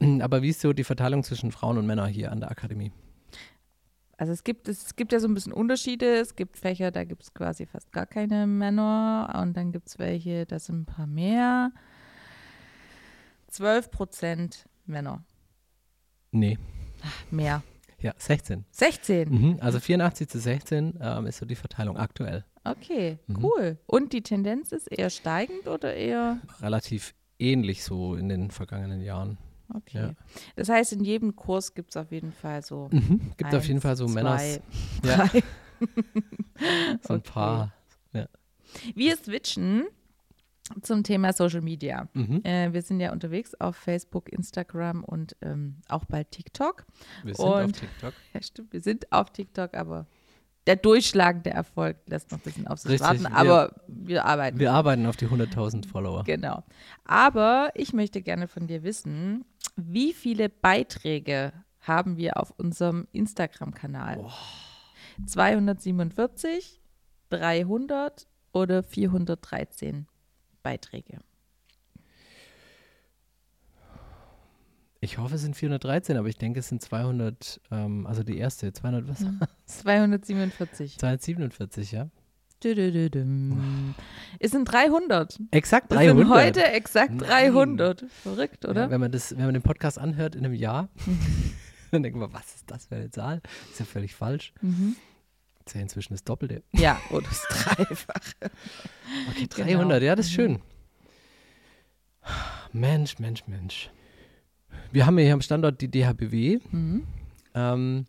Aber 0.20 0.42
wie 0.42 0.50
ist 0.50 0.60
so 0.60 0.72
die 0.72 0.84
Verteilung 0.84 1.22
zwischen 1.22 1.52
Frauen 1.52 1.78
und 1.78 1.86
Männern 1.86 2.08
hier 2.08 2.32
an 2.32 2.40
der 2.40 2.50
Akademie? 2.50 2.92
Also 4.18 4.32
es 4.32 4.42
gibt, 4.42 4.68
es 4.68 4.96
gibt 4.96 5.12
ja 5.12 5.20
so 5.20 5.28
ein 5.28 5.34
bisschen 5.34 5.52
Unterschiede. 5.52 6.16
Es 6.16 6.34
gibt 6.34 6.58
Fächer, 6.58 6.90
da 6.90 7.04
gibt 7.04 7.22
es 7.22 7.32
quasi 7.32 7.66
fast 7.66 7.92
gar 7.92 8.04
keine 8.04 8.48
Männer 8.48 9.40
und 9.40 9.56
dann 9.56 9.70
gibt 9.70 9.88
es 9.88 9.98
welche, 10.00 10.44
da 10.44 10.58
sind 10.58 10.80
ein 10.80 10.86
paar 10.86 11.06
mehr. 11.06 11.70
12 13.46 13.92
Prozent 13.92 14.68
Männer. 14.86 15.24
Nee. 16.32 16.58
Ach, 17.02 17.30
mehr. 17.30 17.62
Ja, 18.00 18.12
16. 18.18 18.64
16? 18.72 19.28
Mhm, 19.28 19.58
also 19.60 19.78
84 19.78 20.28
zu 20.28 20.40
16 20.40 20.98
ähm, 21.00 21.26
ist 21.26 21.38
so 21.38 21.46
die 21.46 21.56
Verteilung 21.56 21.96
aktuell. 21.96 22.44
Okay, 22.64 23.18
mhm. 23.28 23.44
cool. 23.44 23.78
Und 23.86 24.12
die 24.12 24.22
Tendenz 24.22 24.72
ist 24.72 24.88
eher 24.88 25.10
steigend 25.10 25.68
oder 25.68 25.94
eher? 25.94 26.38
Relativ 26.60 27.14
ähnlich 27.38 27.84
so 27.84 28.16
in 28.16 28.28
den 28.28 28.50
vergangenen 28.50 29.00
Jahren. 29.00 29.38
Okay. 29.74 29.98
Ja. 29.98 30.10
Das 30.56 30.68
heißt, 30.68 30.92
in 30.94 31.04
jedem 31.04 31.36
Kurs 31.36 31.74
gibt 31.74 31.90
es 31.90 31.96
auf 31.96 32.10
jeden 32.10 32.32
Fall 32.32 32.62
so. 32.62 32.88
Mhm. 32.90 33.32
Gibt 33.36 33.54
auf 33.54 33.66
jeden 33.66 33.80
Fall 33.80 33.96
so 33.96 34.08
Männer. 34.08 34.38
Ja. 35.04 35.28
so 37.02 37.14
ein 37.14 37.20
okay. 37.20 37.30
paar. 37.30 37.72
Ja. 38.12 38.26
Wir 38.94 39.16
switchen 39.16 39.84
zum 40.82 41.02
Thema 41.02 41.32
Social 41.32 41.60
Media. 41.60 42.08
Mhm. 42.12 42.42
Äh, 42.44 42.72
wir 42.72 42.82
sind 42.82 43.00
ja 43.00 43.12
unterwegs 43.12 43.54
auf 43.54 43.76
Facebook, 43.76 44.28
Instagram 44.30 45.04
und 45.04 45.36
ähm, 45.40 45.76
auch 45.88 46.04
bald 46.04 46.30
TikTok. 46.30 46.84
Wir 47.24 47.34
sind 47.34 47.44
und, 47.44 47.52
auf 47.52 47.72
TikTok. 47.72 48.14
Ja, 48.34 48.42
stimmt, 48.42 48.72
wir 48.72 48.80
sind 48.80 49.12
auf 49.12 49.30
TikTok, 49.30 49.74
aber 49.74 50.06
der 50.66 50.76
durchschlagende 50.76 51.50
Erfolg 51.50 51.96
lässt 52.06 52.30
noch 52.30 52.38
ein 52.38 52.42
bisschen 52.42 52.66
auf 52.66 52.78
sich 52.78 52.92
Richtig, 52.92 53.06
warten, 53.06 53.26
aber 53.26 53.74
wir, 53.86 54.08
wir, 54.08 54.24
arbeiten. 54.26 54.58
Wir 54.58 54.72
arbeiten 54.72 55.06
auf 55.06 55.16
die 55.16 55.26
100.000 55.26 55.88
Follower. 55.88 56.24
Genau. 56.24 56.62
Aber 57.04 57.70
ich 57.74 57.94
möchte 57.94 58.20
gerne 58.20 58.48
von 58.48 58.66
dir 58.66 58.82
wissen, 58.82 59.46
wie 59.78 60.12
viele 60.12 60.48
Beiträge 60.48 61.52
haben 61.80 62.16
wir 62.16 62.36
auf 62.36 62.52
unserem 62.58 63.06
Instagram-Kanal? 63.12 64.28
247, 65.26 66.80
300 67.30 68.26
oder 68.52 68.82
413 68.82 70.06
Beiträge? 70.62 71.20
Ich 75.00 75.18
hoffe, 75.18 75.36
es 75.36 75.42
sind 75.42 75.54
413, 75.54 76.16
aber 76.16 76.26
ich 76.26 76.38
denke, 76.38 76.58
es 76.58 76.68
sind 76.68 76.82
200, 76.82 77.60
ähm, 77.70 78.04
also 78.06 78.24
die 78.24 78.36
erste, 78.36 78.72
200 78.72 79.08
was? 79.08 79.24
247. 79.66 80.98
247, 80.98 81.92
ja. 81.92 82.10
Es 82.64 84.50
sind 84.50 84.64
300. 84.64 85.40
Exakt 85.50 85.92
300. 85.92 86.10
Es 86.10 86.16
sind 86.16 86.28
heute 86.30 86.64
exakt 86.64 87.14
Nein. 87.14 87.52
300. 87.52 88.04
Verrückt, 88.22 88.64
oder? 88.64 88.82
Ja, 88.82 88.90
wenn, 88.90 89.00
man 89.00 89.12
das, 89.12 89.36
wenn 89.36 89.44
man 89.44 89.54
den 89.54 89.62
Podcast 89.62 89.98
anhört 89.98 90.34
in 90.34 90.44
einem 90.44 90.54
Jahr, 90.54 90.88
dann 91.90 92.02
denkt 92.02 92.18
man, 92.18 92.32
was 92.32 92.56
ist 92.56 92.70
das 92.70 92.86
für 92.86 92.96
eine 92.96 93.10
Zahl? 93.10 93.42
Ist 93.70 93.80
ja 93.80 93.84
völlig 93.84 94.14
falsch. 94.14 94.52
Mhm. 94.60 94.96
ist 95.64 95.74
ja 95.74 95.80
inzwischen 95.80 96.14
das 96.14 96.24
Doppelte. 96.24 96.62
Ja, 96.72 97.00
oder 97.10 97.26
das 97.28 97.46
Dreifache. 97.48 98.50
Okay, 99.30 99.46
300, 99.48 99.78
genau. 99.78 99.94
ja, 99.96 100.16
das 100.16 100.26
ist 100.26 100.32
schön. 100.32 100.60
Mensch, 102.72 103.18
Mensch, 103.18 103.46
Mensch. 103.46 103.90
Wir 104.90 105.06
haben 105.06 105.18
hier 105.18 105.32
am 105.32 105.40
Standort 105.40 105.80
die 105.80 105.90
DHBW. 105.90 106.58
Mhm. 106.70 107.06
Ähm, 107.54 108.06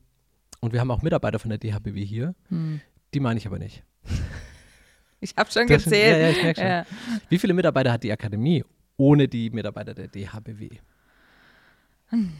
und 0.61 0.73
wir 0.73 0.79
haben 0.79 0.91
auch 0.91 1.01
Mitarbeiter 1.01 1.39
von 1.39 1.49
der 1.49 1.57
DHBW 1.57 2.03
hier. 2.03 2.35
Mhm. 2.49 2.81
Die 3.13 3.19
meine 3.19 3.39
ich 3.39 3.47
aber 3.47 3.59
nicht. 3.59 3.83
Ich 5.21 5.35
habe 5.35 5.51
schon 5.51 5.67
das, 5.67 5.83
gezählt. 5.83 6.17
Ja, 6.17 6.23
ja, 6.23 6.29
ich 6.29 6.43
merke 6.43 6.61
schon. 6.61 6.69
Ja. 6.69 6.85
Wie 7.27 7.37
viele 7.37 7.53
Mitarbeiter 7.53 7.91
hat 7.91 8.03
die 8.03 8.11
Akademie 8.11 8.63
ohne 8.97 9.27
die 9.27 9.49
Mitarbeiter 9.49 9.93
der 9.93 10.07
DHBW? 10.07 10.69
Hm. 12.07 12.31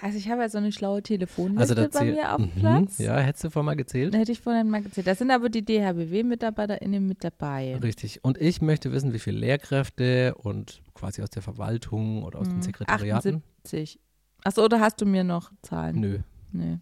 Also 0.00 0.18
ich 0.18 0.28
habe 0.28 0.42
ja 0.42 0.48
so 0.48 0.58
eine 0.58 0.72
schlaue 0.72 1.02
Telefonliste 1.02 1.76
also 1.76 1.98
bei 1.98 2.04
mir 2.04 2.34
auf 2.34 2.40
mhm. 2.40 2.50
Platz. 2.50 2.98
Ja, 2.98 3.18
hättest 3.18 3.44
du 3.44 3.50
vorhin 3.50 3.66
mal 3.66 3.76
gezählt? 3.76 4.14
Hätte 4.14 4.32
ich 4.32 4.40
vorhin 4.40 4.68
mal 4.68 4.82
gezählt. 4.82 5.06
Da 5.06 5.14
sind 5.14 5.30
aber 5.30 5.48
die 5.48 5.64
DHBW-MitarbeiterInnen 5.64 7.06
mit 7.06 7.24
dabei. 7.24 7.76
Richtig. 7.76 8.22
Und 8.24 8.38
ich 8.38 8.60
möchte 8.60 8.92
wissen, 8.92 9.12
wie 9.12 9.18
viele 9.18 9.38
Lehrkräfte 9.38 10.34
und 10.36 10.82
quasi 10.94 11.22
aus 11.22 11.30
der 11.30 11.42
Verwaltung 11.42 12.22
oder 12.22 12.38
aus 12.38 12.46
hm. 12.46 12.54
den 12.54 12.62
Sekretariaten. 12.62 13.42
78. 13.64 14.00
Achso, 14.44 14.64
oder 14.64 14.80
hast 14.80 15.00
du 15.00 15.06
mir 15.06 15.24
noch 15.24 15.52
Zahlen? 15.62 16.00
Nö. 16.00 16.18
Nö. 16.52 16.76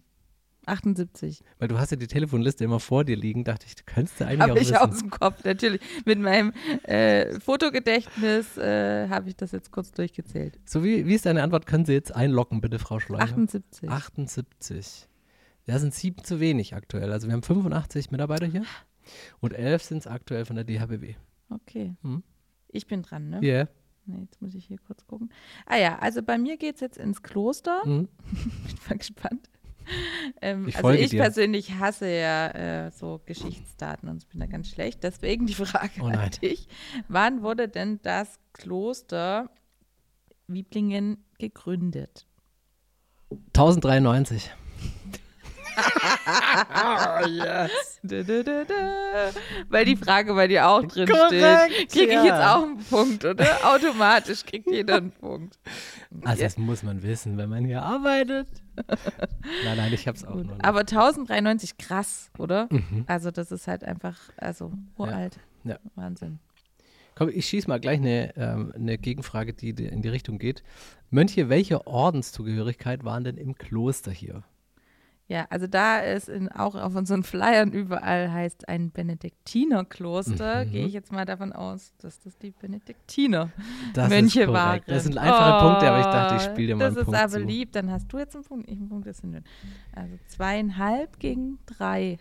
78. 0.67 1.43
Weil 1.59 1.67
du 1.67 1.77
hast 1.79 1.91
ja 1.91 1.97
die 1.97 2.07
Telefonliste 2.07 2.63
immer 2.63 2.79
vor 2.79 3.03
dir 3.03 3.15
liegen, 3.15 3.43
dachte 3.43 3.65
ich, 3.67 3.75
du 3.75 3.83
könntest 3.85 4.21
eigentlich 4.21 4.41
hab 4.41 4.51
auch 4.51 4.55
ich 4.55 4.77
aus 4.77 4.99
dem 4.99 5.09
Kopf, 5.09 5.43
natürlich. 5.43 5.81
Mit 6.05 6.19
meinem 6.19 6.53
äh, 6.83 7.39
Fotogedächtnis 7.39 8.57
äh, 8.57 9.07
habe 9.09 9.29
ich 9.29 9.35
das 9.35 9.51
jetzt 9.51 9.71
kurz 9.71 9.91
durchgezählt. 9.91 10.59
So, 10.65 10.83
wie, 10.83 11.05
wie 11.05 11.15
ist 11.15 11.25
deine 11.25 11.43
Antwort? 11.43 11.65
Können 11.65 11.85
Sie 11.85 11.93
jetzt 11.93 12.15
einloggen, 12.15 12.61
bitte, 12.61 12.79
Frau 12.79 12.99
Schleicher? 12.99 13.23
78. 13.23 13.89
78. 13.89 15.07
Ja, 15.65 15.79
sind 15.79 15.93
sieben 15.93 16.23
zu 16.23 16.39
wenig 16.39 16.75
aktuell. 16.75 17.11
Also 17.11 17.27
wir 17.27 17.33
haben 17.33 17.43
85 17.43 18.11
Mitarbeiter 18.11 18.45
hier 18.45 18.63
und 19.39 19.53
elf 19.53 19.83
sind 19.83 19.99
es 19.99 20.07
aktuell 20.07 20.45
von 20.45 20.55
der 20.55 20.65
DHBW. 20.65 21.15
Okay. 21.49 21.95
Hm? 22.01 22.23
Ich 22.69 22.87
bin 22.87 23.01
dran, 23.01 23.29
ne? 23.29 23.39
Ja. 23.41 23.53
Yeah. 23.53 23.67
Nee, 24.07 24.21
jetzt 24.21 24.41
muss 24.41 24.55
ich 24.55 24.65
hier 24.65 24.77
kurz 24.77 25.05
gucken. 25.05 25.29
Ah 25.65 25.75
ja, 25.75 25.99
also 25.99 26.23
bei 26.23 26.37
mir 26.37 26.55
geht 26.55 26.75
es 26.75 26.81
jetzt 26.81 26.97
ins 26.97 27.21
Kloster. 27.21 27.85
Mhm. 27.85 28.07
bin 28.31 28.77
mal 28.87 28.97
gespannt. 28.97 29.49
ähm, 30.41 30.67
ich 30.67 30.77
also 30.77 30.89
ich 30.89 31.11
dir. 31.11 31.21
persönlich 31.21 31.75
hasse 31.75 32.09
ja 32.09 32.47
äh, 32.85 32.91
so 32.91 33.21
Geschichtsdaten 33.25 34.09
und 34.09 34.27
bin 34.29 34.39
da 34.39 34.45
ganz 34.45 34.69
schlecht. 34.69 35.03
Deswegen 35.03 35.45
die 35.45 35.53
Frage 35.53 36.01
oh 36.01 36.05
an 36.05 36.31
dich. 36.41 36.67
Wann 37.07 37.43
wurde 37.43 37.67
denn 37.67 37.99
das 38.03 38.39
Kloster 38.53 39.49
Wieblingen 40.47 41.23
gegründet? 41.39 42.27
1093. 43.29 44.51
oh, 45.77 47.27
yes. 47.27 47.99
Da, 48.03 48.23
da, 48.23 48.43
da, 48.43 49.31
Weil 49.69 49.85
die 49.85 49.95
Frage 49.95 50.33
bei 50.33 50.47
dir 50.47 50.67
auch 50.67 50.83
drin 50.83 51.07
Korrekt, 51.07 51.73
steht. 51.73 51.91
Kriege 51.91 52.13
ich 52.13 52.23
jetzt 52.23 52.43
auch 52.43 52.63
einen 52.63 52.77
Punkt, 52.77 53.25
oder? 53.25 53.45
Automatisch 53.63 54.45
kriegt 54.45 54.67
jeder 54.71 54.97
einen 54.97 55.11
Punkt. 55.11 55.57
Also 56.23 56.43
das 56.43 56.57
muss 56.57 56.83
man 56.83 57.03
wissen, 57.03 57.37
wenn 57.37 57.49
man 57.49 57.65
hier 57.65 57.81
arbeitet. 57.81 58.47
nein, 59.65 59.77
nein, 59.77 59.93
ich 59.93 60.07
habe 60.07 60.17
es 60.17 60.25
auch 60.25 60.35
noch 60.35 60.53
nicht. 60.53 60.65
Aber 60.65 60.79
1093, 60.79 61.77
krass, 61.77 62.31
oder? 62.37 62.67
Mhm. 62.71 63.03
Also 63.07 63.31
das 63.31 63.51
ist 63.51 63.67
halt 63.67 63.83
einfach, 63.83 64.17
also 64.37 64.71
uralt. 64.97 65.37
Ja. 65.63 65.71
ja. 65.71 65.79
Wahnsinn. 65.95 66.39
Komm, 67.15 67.29
ich 67.29 67.47
schieße 67.47 67.67
mal 67.67 67.79
gleich 67.79 67.97
eine, 67.97 68.35
ähm, 68.37 68.71
eine 68.75 68.97
Gegenfrage, 68.99 69.53
die 69.53 69.69
in 69.69 70.03
die 70.03 70.09
Richtung 70.09 70.37
geht. 70.37 70.63
Mönche, 71.09 71.49
welche 71.49 71.87
Ordenszugehörigkeit 71.87 73.03
waren 73.03 73.23
denn 73.23 73.37
im 73.37 73.55
Kloster 73.55 74.11
hier? 74.11 74.43
Ja, 75.29 75.45
also 75.49 75.67
da 75.67 76.01
es 76.01 76.29
in, 76.29 76.49
auch 76.49 76.75
auf 76.75 76.95
unseren 76.95 77.23
Flyern 77.23 77.73
überall 77.73 78.31
heißt 78.31 78.69
ein 78.69 78.91
Benediktinerkloster, 78.91 80.63
mhm. 80.63 80.71
gehe 80.71 80.85
ich 80.85 80.93
jetzt 80.93 81.11
mal 81.11 81.25
davon 81.25 81.51
aus, 81.51 81.93
dass 81.97 82.19
das 82.21 82.37
die 82.37 82.51
Benediktiner 82.51 83.49
das 83.93 84.07
Mönche 84.07 84.47
waren. 84.47 84.79
Das 84.87 85.03
sind 85.03 85.17
einfache 85.17 85.65
oh, 85.65 85.69
Punkte, 85.69 85.89
aber 85.89 85.99
ich 85.99 86.05
dachte, 86.05 86.35
ich 86.37 86.43
spiele 86.43 86.67
dir 86.67 86.75
mal 86.77 86.85
einen 86.85 86.95
Punkt 86.95 87.13
Das 87.13 87.13
ist 87.13 87.35
aber 87.35 87.41
zu. 87.41 87.45
lieb, 87.45 87.73
dann 87.73 87.91
hast 87.91 88.07
du 88.07 88.19
jetzt 88.19 88.35
einen 88.35 88.45
Punkt, 88.45 88.69
ich 88.69 88.77
einen 88.77 88.87
Punkt, 88.87 89.05
das 89.05 89.17
sind 89.17 89.43
also 89.93 90.17
zweieinhalb 90.27 91.19
gegen 91.19 91.59
drei. 91.65 92.17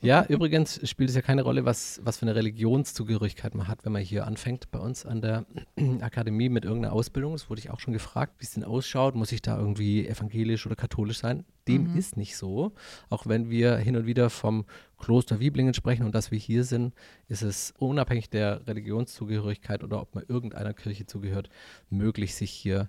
Ja, 0.00 0.24
übrigens 0.26 0.88
spielt 0.88 1.10
es 1.10 1.16
ja 1.16 1.22
keine 1.22 1.42
Rolle, 1.42 1.64
was, 1.64 2.00
was 2.04 2.18
für 2.18 2.26
eine 2.26 2.34
Religionszugehörigkeit 2.34 3.54
man 3.54 3.68
hat, 3.68 3.84
wenn 3.84 3.92
man 3.92 4.02
hier 4.02 4.26
anfängt 4.26 4.70
bei 4.70 4.78
uns 4.78 5.06
an 5.06 5.20
der 5.20 5.46
Akademie 6.00 6.48
mit 6.48 6.64
irgendeiner 6.64 6.92
Ausbildung. 6.92 7.32
Das 7.32 7.50
wurde 7.50 7.60
ich 7.60 7.70
auch 7.70 7.80
schon 7.80 7.92
gefragt, 7.92 8.34
wie 8.38 8.44
es 8.44 8.52
denn 8.52 8.64
ausschaut. 8.64 9.14
Muss 9.14 9.32
ich 9.32 9.42
da 9.42 9.58
irgendwie 9.58 10.06
evangelisch 10.06 10.66
oder 10.66 10.76
katholisch 10.76 11.18
sein? 11.18 11.44
Dem 11.66 11.92
mhm. 11.92 11.98
ist 11.98 12.16
nicht 12.16 12.36
so. 12.36 12.72
Auch 13.10 13.26
wenn 13.26 13.50
wir 13.50 13.76
hin 13.76 13.96
und 13.96 14.06
wieder 14.06 14.30
vom 14.30 14.64
Kloster 14.98 15.40
Wieblingen 15.40 15.74
sprechen 15.74 16.04
und 16.04 16.14
dass 16.14 16.30
wir 16.30 16.38
hier 16.38 16.64
sind, 16.64 16.94
ist 17.28 17.42
es 17.42 17.74
unabhängig 17.78 18.30
der 18.30 18.66
Religionszugehörigkeit 18.66 19.84
oder 19.84 20.00
ob 20.00 20.14
man 20.14 20.24
irgendeiner 20.28 20.74
Kirche 20.74 21.06
zugehört, 21.06 21.50
möglich, 21.90 22.34
sich 22.34 22.50
hier 22.50 22.88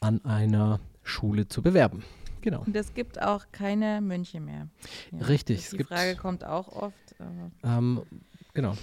an 0.00 0.24
einer 0.24 0.80
Schule 1.02 1.48
zu 1.48 1.62
bewerben. 1.62 2.02
Genau. 2.46 2.62
Und 2.64 2.76
es 2.76 2.94
gibt 2.94 3.20
auch 3.20 3.46
keine 3.50 4.00
Mönche 4.00 4.38
mehr. 4.38 4.68
Ja, 5.10 5.26
Richtig. 5.26 5.68
Die 5.68 5.82
Frage 5.82 6.14
kommt 6.14 6.44
auch 6.44 6.68
oft. 6.68 7.16
Ähm, 7.64 8.02
genau. 8.54 8.76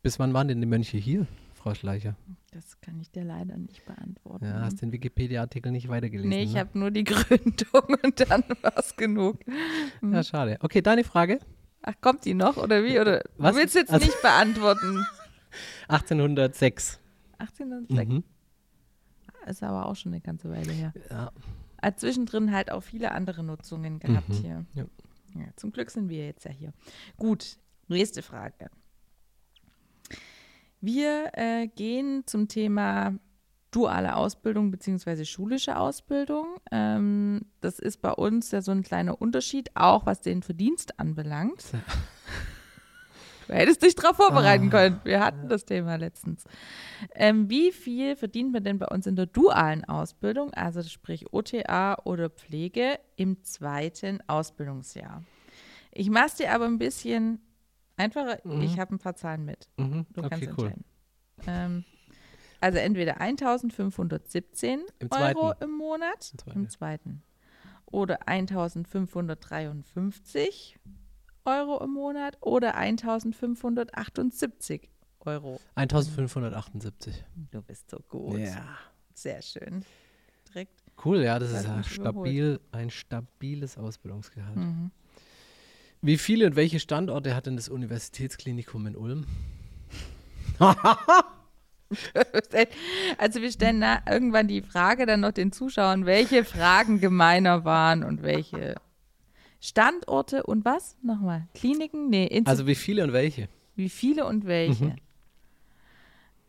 Bis 0.00 0.18
wann 0.18 0.32
waren 0.32 0.48
denn 0.48 0.62
die 0.62 0.66
Mönche 0.66 0.96
hier, 0.96 1.26
Frau 1.52 1.74
Schleicher? 1.74 2.16
Das 2.52 2.80
kann 2.80 2.98
ich 2.98 3.10
dir 3.10 3.22
leider 3.22 3.58
nicht 3.58 3.84
beantworten. 3.84 4.46
Ja, 4.46 4.62
hast 4.62 4.80
den 4.80 4.92
Wikipedia-Artikel 4.92 5.72
nicht 5.72 5.90
weitergelesen? 5.90 6.30
Nee, 6.30 6.44
ich 6.44 6.54
ne? 6.54 6.60
habe 6.60 6.78
nur 6.78 6.90
die 6.90 7.04
Gründung 7.04 7.98
und 8.02 8.30
dann 8.30 8.44
war 8.62 8.78
es 8.78 8.96
genug. 8.96 9.40
Hm. 10.00 10.14
Ja, 10.14 10.22
schade. 10.22 10.56
Okay, 10.60 10.80
deine 10.80 11.04
Frage. 11.04 11.40
Ach, 11.82 11.92
kommt 12.00 12.24
die 12.24 12.32
noch 12.32 12.56
oder 12.56 12.82
wie? 12.82 12.98
Oder 12.98 13.24
Was? 13.36 13.52
du 13.52 13.60
willst 13.60 13.74
jetzt 13.74 13.90
also, 13.90 14.06
nicht 14.06 14.22
beantworten? 14.22 15.04
1806. 15.88 16.98
1806? 17.36 18.08
Mhm. 18.08 18.24
Ist 19.46 19.62
aber 19.62 19.84
auch 19.84 19.96
schon 19.96 20.12
eine 20.12 20.22
ganze 20.22 20.48
Weile 20.48 20.72
her. 20.72 20.94
Ja 21.10 21.30
hat 21.86 22.00
zwischendrin 22.00 22.52
halt 22.52 22.70
auch 22.70 22.82
viele 22.82 23.12
andere 23.12 23.42
Nutzungen 23.42 23.98
gehabt 23.98 24.28
mhm. 24.28 24.34
hier. 24.34 24.66
Ja. 24.74 24.84
ja. 25.34 25.46
Zum 25.56 25.72
Glück 25.72 25.90
sind 25.90 26.08
wir 26.08 26.26
jetzt 26.26 26.44
ja 26.44 26.50
hier. 26.50 26.72
Gut, 27.16 27.58
Nächste 27.88 28.22
Frage. 28.22 28.68
Wir 30.80 31.30
äh, 31.34 31.68
gehen 31.68 32.24
zum 32.26 32.48
Thema 32.48 33.14
duale 33.70 34.16
Ausbildung 34.16 34.70
bzw. 34.70 35.24
schulische 35.24 35.76
Ausbildung. 35.78 36.56
Ähm, 36.72 37.46
das 37.60 37.78
ist 37.78 38.02
bei 38.02 38.12
uns 38.12 38.50
ja 38.50 38.60
so 38.60 38.72
ein 38.72 38.82
kleiner 38.82 39.20
Unterschied, 39.20 39.70
auch 39.74 40.06
was 40.06 40.20
den 40.20 40.42
Verdienst 40.42 40.98
anbelangt. 40.98 41.64
Du 43.46 43.54
hättest 43.54 43.82
dich 43.82 43.94
darauf 43.94 44.16
vorbereiten 44.16 44.68
ah, 44.68 44.70
können. 44.70 45.00
Wir 45.04 45.20
hatten 45.20 45.48
das 45.48 45.64
Thema 45.64 45.96
letztens. 45.96 46.44
Ähm, 47.14 47.48
wie 47.48 47.72
viel 47.72 48.16
verdient 48.16 48.52
man 48.52 48.64
denn 48.64 48.78
bei 48.78 48.86
uns 48.86 49.06
in 49.06 49.16
der 49.16 49.26
dualen 49.26 49.84
Ausbildung, 49.84 50.52
also 50.54 50.82
sprich 50.82 51.32
OTA 51.32 51.98
oder 52.04 52.30
Pflege, 52.30 52.98
im 53.16 53.42
zweiten 53.42 54.20
Ausbildungsjahr? 54.26 55.22
Ich 55.92 56.10
mache 56.10 56.26
es 56.26 56.34
dir 56.34 56.52
aber 56.52 56.66
ein 56.66 56.78
bisschen 56.78 57.40
einfacher. 57.96 58.38
Mhm. 58.44 58.62
Ich 58.62 58.78
habe 58.78 58.94
ein 58.94 58.98
paar 58.98 59.14
Zahlen 59.14 59.44
mit. 59.44 59.68
Mhm. 59.76 60.06
Du 60.12 60.20
okay, 60.20 60.30
kannst 60.30 60.48
entscheiden. 60.48 60.84
Cool. 61.38 61.44
Ähm, 61.46 61.84
also 62.60 62.78
entweder 62.78 63.20
1517 63.20 64.80
Im 64.98 65.12
Euro 65.12 65.52
im 65.60 65.72
Monat 65.72 66.32
Im 66.32 66.38
zweiten. 66.38 66.58
im 66.58 66.68
zweiten. 66.68 67.22
Oder 67.86 68.28
1553 68.28 70.78
Euro 71.46 71.82
im 71.82 71.92
Monat 71.92 72.36
oder 72.40 72.74
1578 72.74 74.90
Euro. 75.20 75.60
1578. 75.74 77.24
Du 77.50 77.62
bist 77.62 77.90
so 77.90 77.98
gut. 78.08 78.38
Ja. 78.38 78.76
Sehr 79.14 79.40
schön. 79.42 79.84
Direkt. 80.48 80.82
Cool, 81.04 81.22
ja, 81.22 81.38
das 81.38 81.52
ist 81.52 81.64
ja 81.64 81.82
stabil, 81.82 82.58
ein 82.72 82.88
stabiles 82.90 83.76
Ausbildungsgehalt. 83.76 84.56
Mhm. 84.56 84.90
Wie 86.00 86.16
viele 86.16 86.46
und 86.46 86.56
welche 86.56 86.80
Standorte 86.80 87.34
hat 87.34 87.44
denn 87.46 87.56
das 87.56 87.68
Universitätsklinikum 87.68 88.86
in 88.86 88.96
Ulm? 88.96 89.26
also 93.18 93.42
wir 93.42 93.52
stellen 93.52 93.84
irgendwann 94.08 94.48
die 94.48 94.62
Frage 94.62 95.04
dann 95.06 95.20
noch 95.20 95.32
den 95.32 95.52
Zuschauern, 95.52 96.06
welche 96.06 96.44
Fragen 96.44 97.00
gemeiner 97.00 97.64
waren 97.64 98.04
und 98.04 98.22
welche 98.22 98.76
Standorte 99.60 100.44
und 100.44 100.64
was? 100.64 100.96
Nochmal. 101.02 101.48
Kliniken? 101.54 102.08
Nee. 102.08 102.26
Inzi 102.26 102.48
also 102.48 102.66
wie 102.66 102.74
viele 102.74 103.04
und 103.04 103.12
welche? 103.12 103.48
Wie 103.74 103.88
viele 103.88 104.26
und 104.26 104.44
welche? 104.46 104.86
Mhm. 104.86 104.96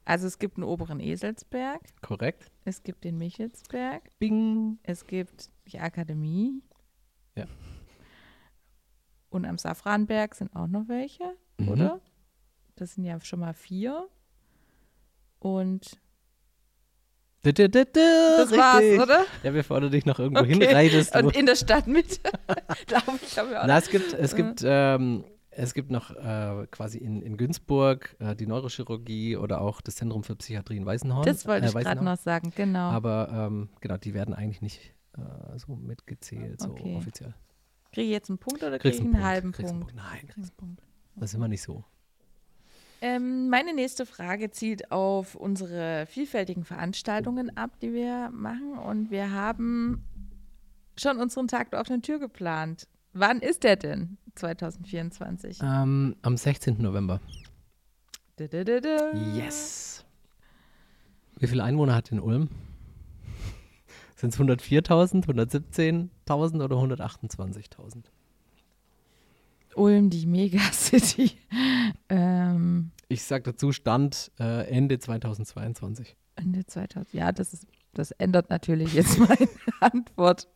Also 0.06 0.26
es 0.28 0.40
gibt 0.40 0.56
einen 0.56 0.64
oberen 0.64 1.02
Eselsberg. 1.02 1.82
Korrekt. 2.02 2.50
Es 2.64 2.82
gibt 2.82 3.04
den 3.04 3.18
Michelsberg. 3.18 4.04
Bing. 4.20 4.80
Es 4.84 5.06
gibt 5.06 5.50
die 5.68 5.80
Akademie. 5.80 6.62
Ja. 7.36 7.46
Und 9.30 9.46
am 9.46 9.58
Safranberg 9.58 10.34
sind 10.36 10.56
auch 10.56 10.68
noch 10.68 10.88
welche, 10.88 11.36
mhm. 11.58 11.68
oder? 11.70 12.02
Das 12.76 12.94
sind 12.94 13.04
ja 13.04 13.20
schon 13.20 13.42
mal 13.42 13.54
vier. 13.54 14.08
Und 15.40 16.00
das 17.54 18.52
Richtig. 18.52 18.58
war's, 18.58 19.04
oder? 19.04 19.26
Ja, 19.44 19.52
bevor 19.52 19.82
du 19.82 19.90
dich 19.90 20.06
noch 20.06 20.20
irgendwo 20.20 20.42
okay. 20.42 20.54
hinreitest. 20.54 21.16
Und 21.16 21.36
in 21.36 21.46
der 21.46 21.56
Stadt 21.56 21.88
mit. 21.88 22.22
Glaube 22.88 23.20
ich, 23.22 23.38
habe 23.38 23.52
ich 23.52 23.58
auch 23.58 23.68
Na, 23.68 23.78
es 23.78 23.90
gibt, 23.90 24.14
es 24.14 24.36
gibt, 24.36 24.62
ähm, 24.66 25.24
es 25.50 25.74
gibt 25.74 25.92
noch 25.92 26.12
äh, 26.12 26.68
quasi 26.70 27.00
in, 27.00 27.22
in 27.22 27.38
Günzburg 27.38 28.16
äh, 28.20 28.36
die 28.36 28.46
Neurochirurgie 28.46 29.38
oder 29.38 29.62
auch 29.62 29.82
das 29.82 29.96
Zentrum 29.96 30.24
für 30.24 30.36
Psychiatrie 30.36 30.78
in 30.78 30.86
Weißenhorn. 30.86 31.26
Das 31.26 31.48
wollte 31.48 31.66
äh, 31.66 31.70
ich 31.70 31.76
gerade 31.76 32.04
noch 32.04 32.18
sagen, 32.18 32.54
genau. 32.56 32.92
Aber 32.92 33.30
ähm, 33.32 33.70
genau, 33.82 33.98
die 33.98 34.14
werden 34.14 34.34
eigentlich 34.34 34.62
nicht 34.62 34.94
äh, 35.18 35.58
so 35.58 35.76
mitgezählt, 35.76 36.62
okay. 36.62 36.92
so 36.92 36.98
offiziell. 36.98 37.34
Kriege 37.92 38.08
ich 38.08 38.12
jetzt 38.12 38.30
einen 38.30 38.38
Punkt 38.38 38.62
oder 38.64 38.78
kriege 38.78 38.96
ich 38.96 39.02
einen, 39.02 39.16
einen 39.16 39.24
halben 39.24 39.52
Punkt? 39.52 39.72
Punkt? 39.72 39.96
Nein, 39.96 40.28
kriegst 40.28 40.52
einen 40.52 40.58
Punkt. 40.58 40.84
Das 41.16 41.32
ist 41.32 41.36
immer 41.36 41.48
nicht 41.48 41.64
so. 41.64 41.84
Ähm, 43.02 43.50
meine 43.50 43.74
nächste 43.74 44.06
Frage 44.06 44.50
zielt 44.50 44.92
auf 44.92 45.36
unsere 45.36 46.06
vielfältigen 46.08 46.64
Veranstaltungen 46.64 47.56
ab, 47.56 47.80
die 47.82 47.94
wir 47.94 48.30
machen. 48.32 48.78
Und 48.78 49.12
wir 49.12 49.32
haben 49.32 50.04
schon 50.98 51.18
unseren 51.18 51.48
Tag 51.48 51.72
der 51.72 51.80
offenen 51.80 52.02
Tür 52.02 52.20
geplant. 52.20 52.88
Wann 53.14 53.40
ist 53.40 53.64
der 53.64 53.76
denn 53.76 54.18
2024? 54.36 55.60
Ähm, 55.62 56.16
am 56.22 56.38
16. 56.38 56.82
November. 56.82 57.22
Da, 58.38 58.48
da, 58.48 58.64
da, 58.64 59.14
yes. 59.36 60.06
Wie 61.40 61.48
viele 61.48 61.64
Einwohner 61.64 61.96
hat 61.96 62.12
in 62.12 62.20
Ulm? 62.20 62.50
Sind 64.16 64.34
es 64.34 64.40
104.000, 64.40 65.26
117.000 65.28 66.64
oder 66.64 66.76
128.000? 66.76 68.06
Ulm, 69.78 70.10
die 70.10 70.26
Megacity. 70.26 71.32
ähm, 72.10 72.92
ich 73.08 73.24
sag 73.24 73.44
dazu 73.44 73.72
Stand 73.72 74.32
äh, 74.40 74.68
Ende 74.70 74.98
2022. 75.00 76.18
Ende 76.36 76.66
2000, 76.66 77.14
ja, 77.14 77.32
das, 77.32 77.54
ist, 77.54 77.68
das 77.94 78.10
ändert 78.12 78.50
natürlich 78.50 78.94
jetzt 78.94 79.18
meine 79.20 79.48
Antwort. 79.80 80.50